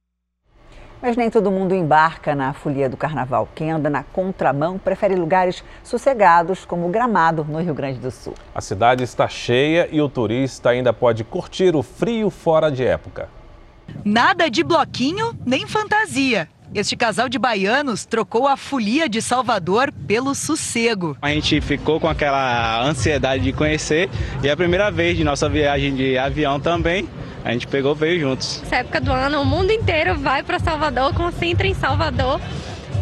[1.07, 3.49] Mas nem todo mundo embarca na folia do carnaval.
[3.55, 8.35] Quem anda na contramão prefere lugares sossegados, como o Gramado, no Rio Grande do Sul.
[8.53, 13.29] A cidade está cheia e o turista ainda pode curtir o frio fora de época.
[14.05, 16.49] Nada de bloquinho nem fantasia.
[16.75, 21.17] Este casal de baianos trocou a folia de Salvador pelo sossego.
[21.23, 24.11] A gente ficou com aquela ansiedade de conhecer
[24.43, 27.09] e é a primeira vez de nossa viagem de avião também.
[27.45, 28.61] A gente pegou veio juntos.
[28.65, 32.41] Essa época do ano, o mundo inteiro vai para Salvador, concentra em Salvador.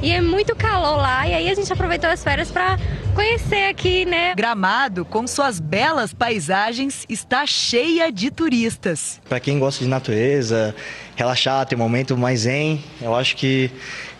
[0.02, 2.78] E é muito calor lá, e aí a gente aproveitou as férias para
[3.14, 4.34] conhecer aqui, né?
[4.34, 9.18] Gramado, com suas belas paisagens, está cheia de turistas.
[9.26, 10.74] Para quem gosta de natureza,
[11.16, 13.70] relaxar, ter um momento mais zen, eu acho que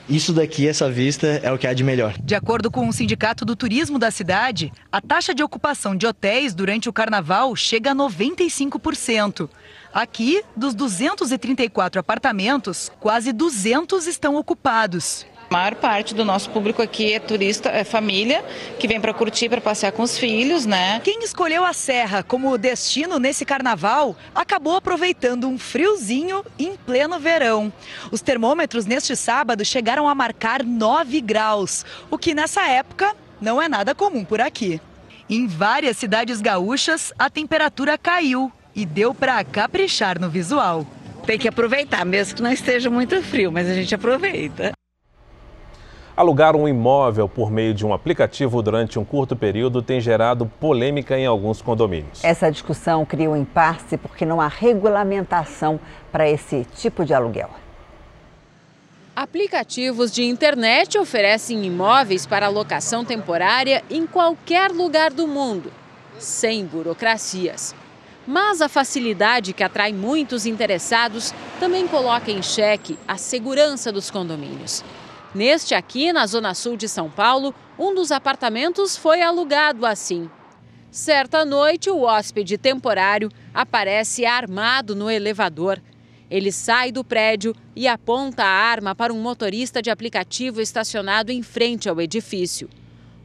[0.09, 2.15] isso daqui, essa vista, é o que há de melhor.
[2.23, 6.55] De acordo com o Sindicato do Turismo da cidade, a taxa de ocupação de hotéis
[6.55, 9.49] durante o carnaval chega a 95%.
[9.93, 15.25] Aqui, dos 234 apartamentos, quase 200 estão ocupados.
[15.55, 18.45] A maior parte do nosso público aqui é turista, é família,
[18.77, 21.01] que vem para curtir, para passear com os filhos, né?
[21.05, 27.73] Quem escolheu a Serra como destino nesse carnaval acabou aproveitando um friozinho em pleno verão.
[28.11, 33.69] Os termômetros neste sábado chegaram a marcar 9 graus, o que nessa época não é
[33.69, 34.81] nada comum por aqui.
[35.31, 40.85] Em várias cidades gaúchas, a temperatura caiu e deu para caprichar no visual.
[41.25, 44.75] Tem que aproveitar, mesmo que não esteja muito frio, mas a gente aproveita.
[46.17, 51.19] Alugar um imóvel por meio de um aplicativo durante um curto período tem gerado polêmica
[51.19, 52.23] em alguns condomínios.
[52.23, 55.81] Essa discussão cria um impasse porque não há regulamentação
[56.13, 57.51] para esse tipo de aluguel.
[59.17, 65.73] Aplicativos de internet oferecem imóveis para locação temporária em qualquer lugar do mundo,
[66.17, 67.75] sem burocracias.
[68.25, 74.85] Mas a facilidade que atrai muitos interessados também coloca em xeque a segurança dos condomínios.
[75.35, 80.31] Neste aqui, na zona sul de São Paulo, um dos apartamentos foi alugado assim.
[80.93, 85.83] Certa noite, o hóspede temporário aparece armado no elevador.
[86.31, 91.43] Ele sai do prédio e aponta a arma para um motorista de aplicativo estacionado em
[91.43, 92.71] frente ao edifício.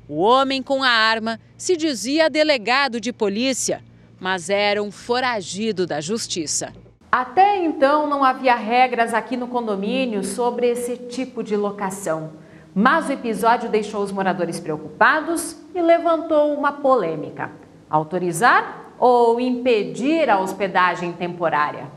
[0.07, 3.83] O homem com a arma se dizia delegado de polícia,
[4.19, 6.73] mas era um foragido da justiça.
[7.11, 12.33] Até então não havia regras aqui no condomínio sobre esse tipo de locação.
[12.75, 17.49] Mas o episódio deixou os moradores preocupados e levantou uma polêmica:
[17.89, 21.87] autorizar ou impedir a hospedagem temporária?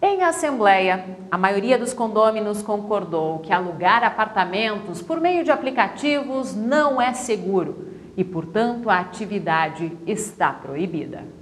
[0.00, 7.00] Em assembleia, a maioria dos condôminos concordou que alugar apartamentos por meio de aplicativos não
[7.00, 11.41] é seguro e, portanto, a atividade está proibida.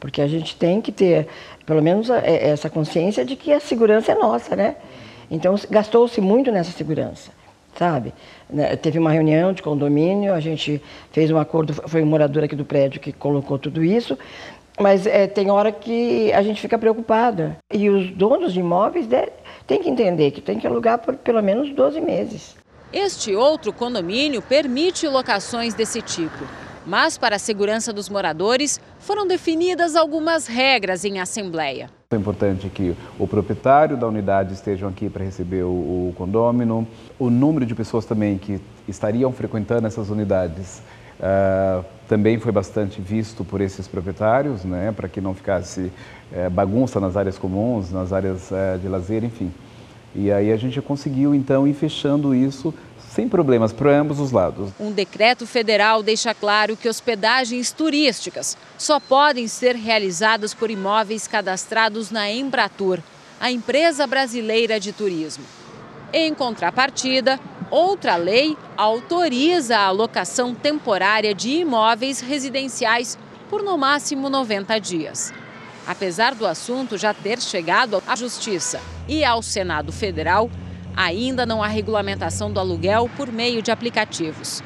[0.00, 1.28] Porque a gente tem que ter,
[1.66, 4.76] pelo menos, é, essa consciência de que a segurança é nossa, né?
[5.30, 7.30] Então, gastou-se muito nessa segurança,
[7.78, 8.12] sabe?
[8.48, 10.82] Né, teve uma reunião de condomínio, a gente
[11.12, 14.18] fez um acordo, foi um morador aqui do prédio que colocou tudo isso,
[14.80, 17.58] mas é, tem hora que a gente fica preocupada.
[17.72, 19.06] E os donos de imóveis
[19.66, 22.56] têm que entender que tem que alugar por pelo menos 12 meses.
[22.92, 26.44] Este outro condomínio permite locações desse tipo.
[26.86, 31.90] Mas, para a segurança dos moradores, foram definidas algumas regras em assembleia.
[32.10, 36.86] É importante que o proprietário da unidade esteja aqui para receber o, o condômino,
[37.18, 40.82] o número de pessoas também que estariam frequentando essas unidades
[41.20, 45.92] uh, também foi bastante visto por esses proprietários, né, para que não ficasse
[46.32, 49.52] uh, bagunça nas áreas comuns, nas áreas uh, de lazer, enfim.
[50.12, 52.74] E aí a gente conseguiu então ir fechando isso
[53.14, 54.70] sem problemas para ambos os lados.
[54.78, 62.10] Um decreto federal deixa claro que hospedagens turísticas só podem ser realizadas por imóveis cadastrados
[62.10, 63.00] na Embratur,
[63.40, 65.44] a empresa brasileira de turismo.
[66.12, 67.38] Em contrapartida,
[67.70, 75.32] outra lei autoriza a alocação temporária de imóveis residenciais por no máximo 90 dias.
[75.86, 80.50] Apesar do assunto já ter chegado à Justiça e ao Senado Federal,
[80.96, 84.62] ainda não há regulamentação do aluguel por meio de aplicativos.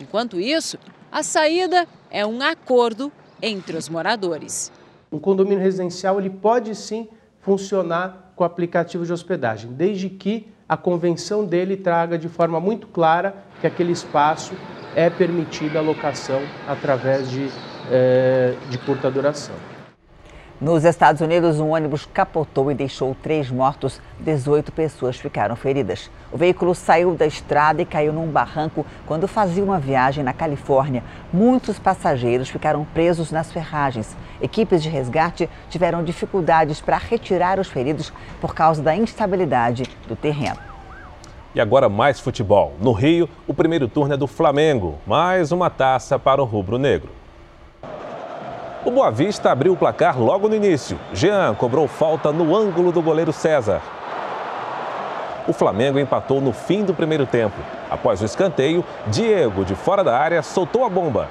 [0.00, 0.78] Enquanto isso,
[1.10, 4.72] a saída é um acordo entre os moradores.
[5.10, 7.08] Um condomínio residencial ele pode sim
[7.40, 13.34] funcionar com aplicativo de hospedagem, desde que a convenção dele traga de forma muito clara
[13.60, 14.54] que aquele espaço
[14.94, 17.48] é permitida a locação através de,
[17.90, 19.71] é, de curta duração.
[20.62, 26.08] Nos Estados Unidos, um ônibus capotou e deixou três mortos, 18 pessoas ficaram feridas.
[26.30, 31.02] O veículo saiu da estrada e caiu num barranco quando fazia uma viagem na Califórnia.
[31.32, 34.16] Muitos passageiros ficaram presos nas ferragens.
[34.40, 40.60] Equipes de resgate tiveram dificuldades para retirar os feridos por causa da instabilidade do terreno.
[41.56, 42.74] E agora mais futebol.
[42.80, 45.00] No Rio, o primeiro turno é do Flamengo.
[45.08, 47.21] Mais uma taça para o rubro-negro.
[48.84, 50.98] O Boa Vista abriu o placar logo no início.
[51.12, 53.80] Jean cobrou falta no ângulo do goleiro César.
[55.46, 57.56] O Flamengo empatou no fim do primeiro tempo.
[57.88, 61.28] Após o escanteio, Diego, de fora da área, soltou a bomba.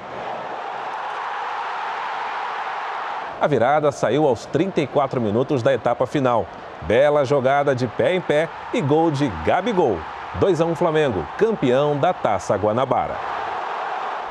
[3.42, 6.46] A virada saiu aos 34 minutos da etapa final.
[6.84, 9.98] Bela jogada de pé em pé e gol de Gabigol.
[10.36, 13.16] 2 a 1 Flamengo, campeão da Taça Guanabara.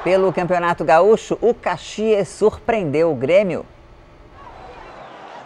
[0.02, 3.66] Pelo Campeonato Gaúcho, o Caxias surpreendeu o Grêmio.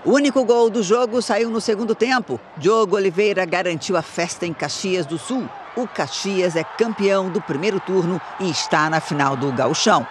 [0.05, 2.39] O único gol do jogo saiu no segundo tempo.
[2.57, 5.49] Diogo Oliveira garantiu a festa em Caxias do Sul.
[5.77, 10.07] o Caxias é campeão do primeiro turno e está na final do Gauchão.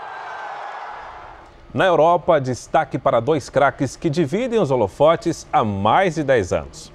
[1.73, 6.91] Na Europa, destaque para dois craques que dividem os holofotes há mais de 10 anos.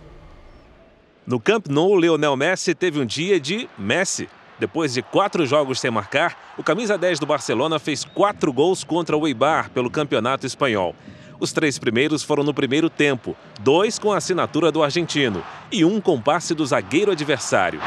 [1.26, 4.28] No Camp Nou, Lionel Messi teve um dia de Messi.
[4.58, 9.16] Depois de quatro jogos sem marcar, o camisa 10 do Barcelona fez quatro gols contra
[9.16, 10.94] o Eibar pelo Campeonato Espanhol.
[11.38, 16.00] Os três primeiros foram no primeiro tempo, dois com a assinatura do argentino e um
[16.00, 17.80] com passe do zagueiro adversário.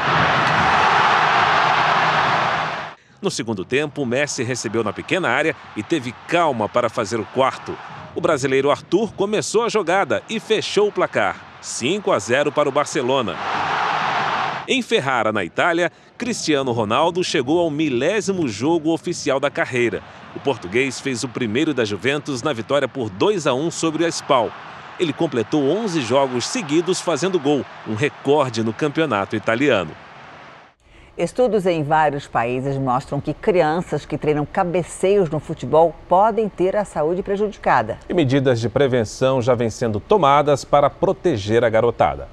[3.20, 7.76] No segundo tempo, Messi recebeu na pequena área e teve calma para fazer o quarto.
[8.16, 11.36] O brasileiro Arthur começou a jogada e fechou o placar.
[11.60, 13.36] 5 a 0 para o Barcelona.
[14.66, 15.92] Em Ferrara, na Itália,
[16.22, 20.04] Cristiano Ronaldo chegou ao milésimo jogo oficial da carreira.
[20.36, 24.08] O português fez o primeiro da Juventus na vitória por 2 a 1 sobre a
[24.08, 24.48] Spal.
[25.00, 29.90] Ele completou 11 jogos seguidos fazendo gol, um recorde no campeonato italiano.
[31.18, 36.84] Estudos em vários países mostram que crianças que treinam cabeceios no futebol podem ter a
[36.84, 37.98] saúde prejudicada.
[38.08, 42.28] E medidas de prevenção já vêm sendo tomadas para proteger a garotada.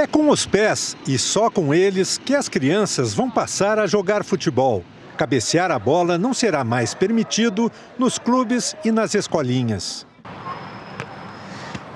[0.00, 4.22] É com os pés e só com eles que as crianças vão passar a jogar
[4.22, 4.84] futebol.
[5.16, 7.68] Cabecear a bola não será mais permitido
[7.98, 10.06] nos clubes e nas escolinhas.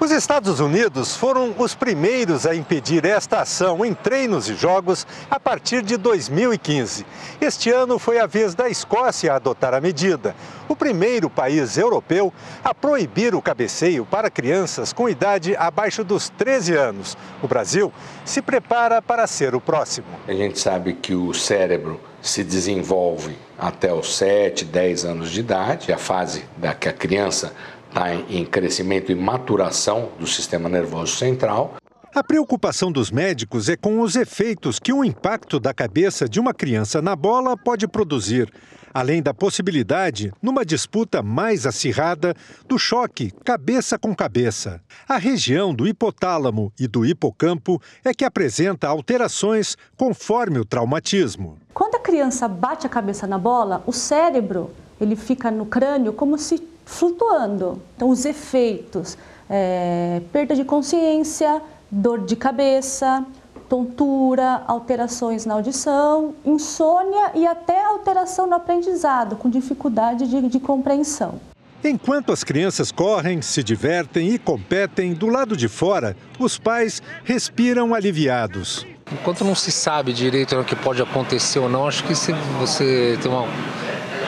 [0.03, 5.39] Os Estados Unidos foram os primeiros a impedir esta ação em treinos e jogos a
[5.39, 7.07] partir de 2015.
[7.41, 10.35] Este ano foi a vez da Escócia adotar a medida,
[10.69, 12.33] o primeiro país europeu
[12.65, 17.17] a proibir o cabeceio para crianças com idade abaixo dos 13 anos.
[17.41, 17.93] O Brasil
[18.25, 20.09] se prepara para ser o próximo.
[20.27, 25.93] A gente sabe que o cérebro se desenvolve até os 7, 10 anos de idade,
[25.93, 27.53] a fase da que a criança
[27.93, 31.75] está em crescimento e maturação do sistema nervoso central.
[32.15, 36.55] A preocupação dos médicos é com os efeitos que o impacto da cabeça de uma
[36.55, 38.51] criança na bola pode produzir,
[38.93, 42.35] além da possibilidade, numa disputa mais acirrada,
[42.67, 44.81] do choque cabeça com cabeça.
[45.09, 51.59] A região do hipotálamo e do hipocampo é que apresenta alterações conforme o traumatismo.
[51.73, 54.71] Quando a criança bate a cabeça na bola, o cérebro
[55.01, 57.81] ele fica no crânio como se flutuando.
[57.97, 59.17] Então, os efeitos,
[59.49, 61.61] é, perda de consciência,
[61.91, 63.25] dor de cabeça,
[63.69, 71.41] tontura, alterações na audição, insônia e até alteração no aprendizado, com dificuldade de, de compreensão.
[71.85, 77.93] Enquanto as crianças correm, se divertem e competem, do lado de fora, os pais respiram
[77.93, 78.87] aliviados.
[79.11, 83.19] Enquanto não se sabe direito o que pode acontecer ou não, acho que se você
[83.21, 83.49] tem uma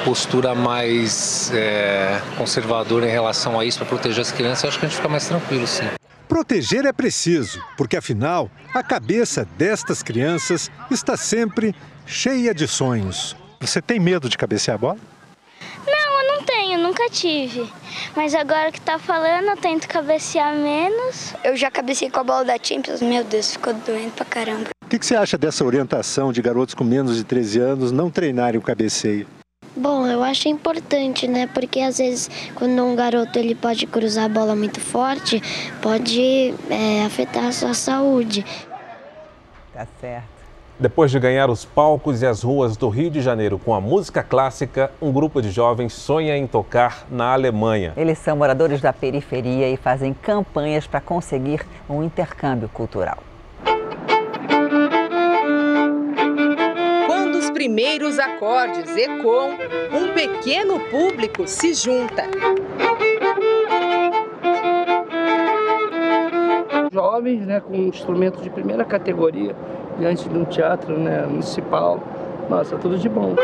[0.05, 4.89] postura mais é, conservadora em relação a isso para proteger as crianças, acho que a
[4.89, 5.89] gente fica mais tranquilo, sim.
[6.29, 11.75] Proteger é preciso, porque afinal, a cabeça destas crianças está sempre
[12.07, 13.35] cheia de sonhos.
[13.61, 14.99] Você tem medo de cabecear a bola?
[15.87, 17.67] Não, eu não tenho, nunca tive.
[18.15, 21.35] Mas agora que tá falando, eu tento cabecear menos.
[21.43, 24.69] Eu já cabecei com a bola da Champions, meu Deus, ficou doendo pra caramba.
[24.85, 28.11] O que, que você acha dessa orientação de garotos com menos de 13 anos não
[28.11, 29.27] treinarem o cabeceio?
[29.77, 31.49] Bom, eu acho importante, né?
[31.53, 35.43] Porque às vezes quando um garoto ele pode cruzar a bola muito forte,
[35.83, 38.45] pode é, afetar a sua saúde.
[39.73, 40.35] Tá certo.
[40.79, 44.23] Depois de ganhar os palcos e as ruas do Rio de Janeiro com a música
[44.23, 47.93] clássica, um grupo de jovens sonha em tocar na Alemanha.
[47.97, 53.19] Eles são moradores da periferia e fazem campanhas para conseguir um intercâmbio cultural.
[57.65, 59.57] Primeiros acordes ecoam,
[59.91, 62.25] um pequeno público se junta.
[66.93, 69.57] Jovens, né, com instrumentos de primeira categoria,
[69.99, 72.03] diante de um teatro né, municipal.
[72.51, 73.35] Nossa, tudo de bom.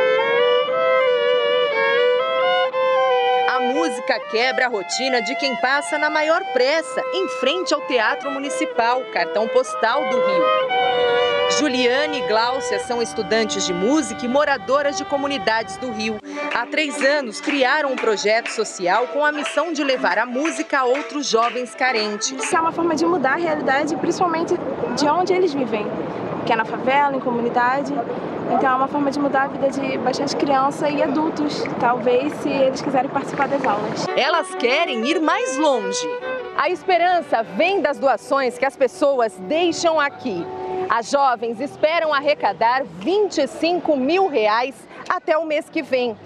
[3.49, 8.31] A música quebra a rotina de quem passa na maior pressa, em frente ao Teatro
[8.31, 11.09] Municipal, cartão postal do Rio.
[11.59, 16.18] Juliane e Gláucia são estudantes de música e moradoras de comunidades do Rio.
[16.55, 20.84] Há três anos criaram um projeto social com a missão de levar a música a
[20.84, 22.30] outros jovens carentes.
[22.30, 24.55] Isso é uma forma de mudar a realidade, principalmente
[24.96, 25.86] de onde eles vivem,
[26.46, 27.92] que é na favela, em comunidade.
[28.53, 32.48] Então é uma forma de mudar a vida de bastante criança e adultos, talvez se
[32.48, 34.07] eles quiserem participar das aulas.
[34.16, 36.09] Elas querem ir mais longe.
[36.57, 40.46] A esperança vem das doações que as pessoas deixam aqui.
[40.93, 44.74] As jovens esperam arrecadar 25 mil reais
[45.09, 46.16] até o mês que vem.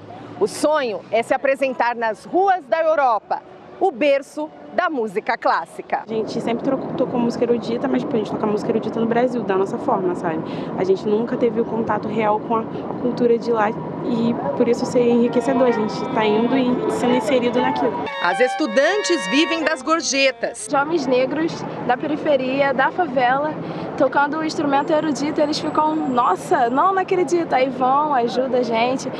[0.40, 3.42] O sonho é se apresentar nas ruas da Europa,
[3.78, 6.02] o berço da música clássica.
[6.06, 9.42] A gente sempre tocou música erudita, mas tipo, a gente toca música erudita no Brasil,
[9.42, 10.40] da nossa forma, sabe?
[10.76, 12.64] A gente nunca teve o contato real com a
[13.00, 15.68] cultura de lá e por isso ser enriquecedor.
[15.68, 18.04] A gente está indo e sendo inserido naquilo.
[18.22, 20.68] As estudantes vivem das gorjetas.
[20.70, 21.52] Jovens negros
[21.86, 23.54] da periferia, da favela,
[23.96, 27.52] tocando o instrumento erudito, eles ficam, nossa, não, não acredito.
[27.52, 29.10] Aí vão, ajuda a gente.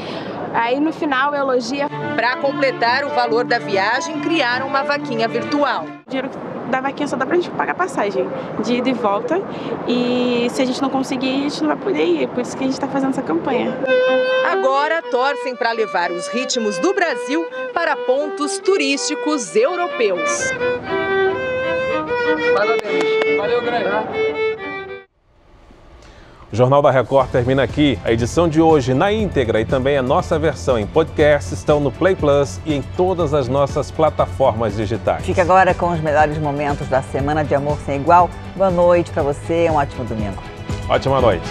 [0.54, 1.88] Aí no final elogia.
[2.14, 5.84] Para completar o valor da viagem, criaram uma vaquinha virtual.
[6.06, 6.30] O dinheiro
[6.70, 8.26] da vaquinha só dá pra gente pagar passagem
[8.62, 9.40] de ida e volta.
[9.86, 12.28] E se a gente não conseguir, a gente não vai poder ir.
[12.28, 13.76] Por isso que a gente está fazendo essa campanha.
[14.50, 20.50] Agora torcem para levar os ritmos do Brasil para pontos turísticos europeus.
[22.54, 23.36] Parabéns.
[23.36, 24.53] Valeu, grande.
[26.54, 27.98] O Jornal da Record termina aqui.
[28.04, 31.90] A edição de hoje na íntegra e também a nossa versão em podcast estão no
[31.90, 35.26] Play Plus e em todas as nossas plataformas digitais.
[35.26, 38.30] Fica agora com os melhores momentos da Semana de Amor Sem Igual.
[38.54, 40.40] Boa noite para você, um ótimo domingo.
[40.88, 41.50] Ótima noite.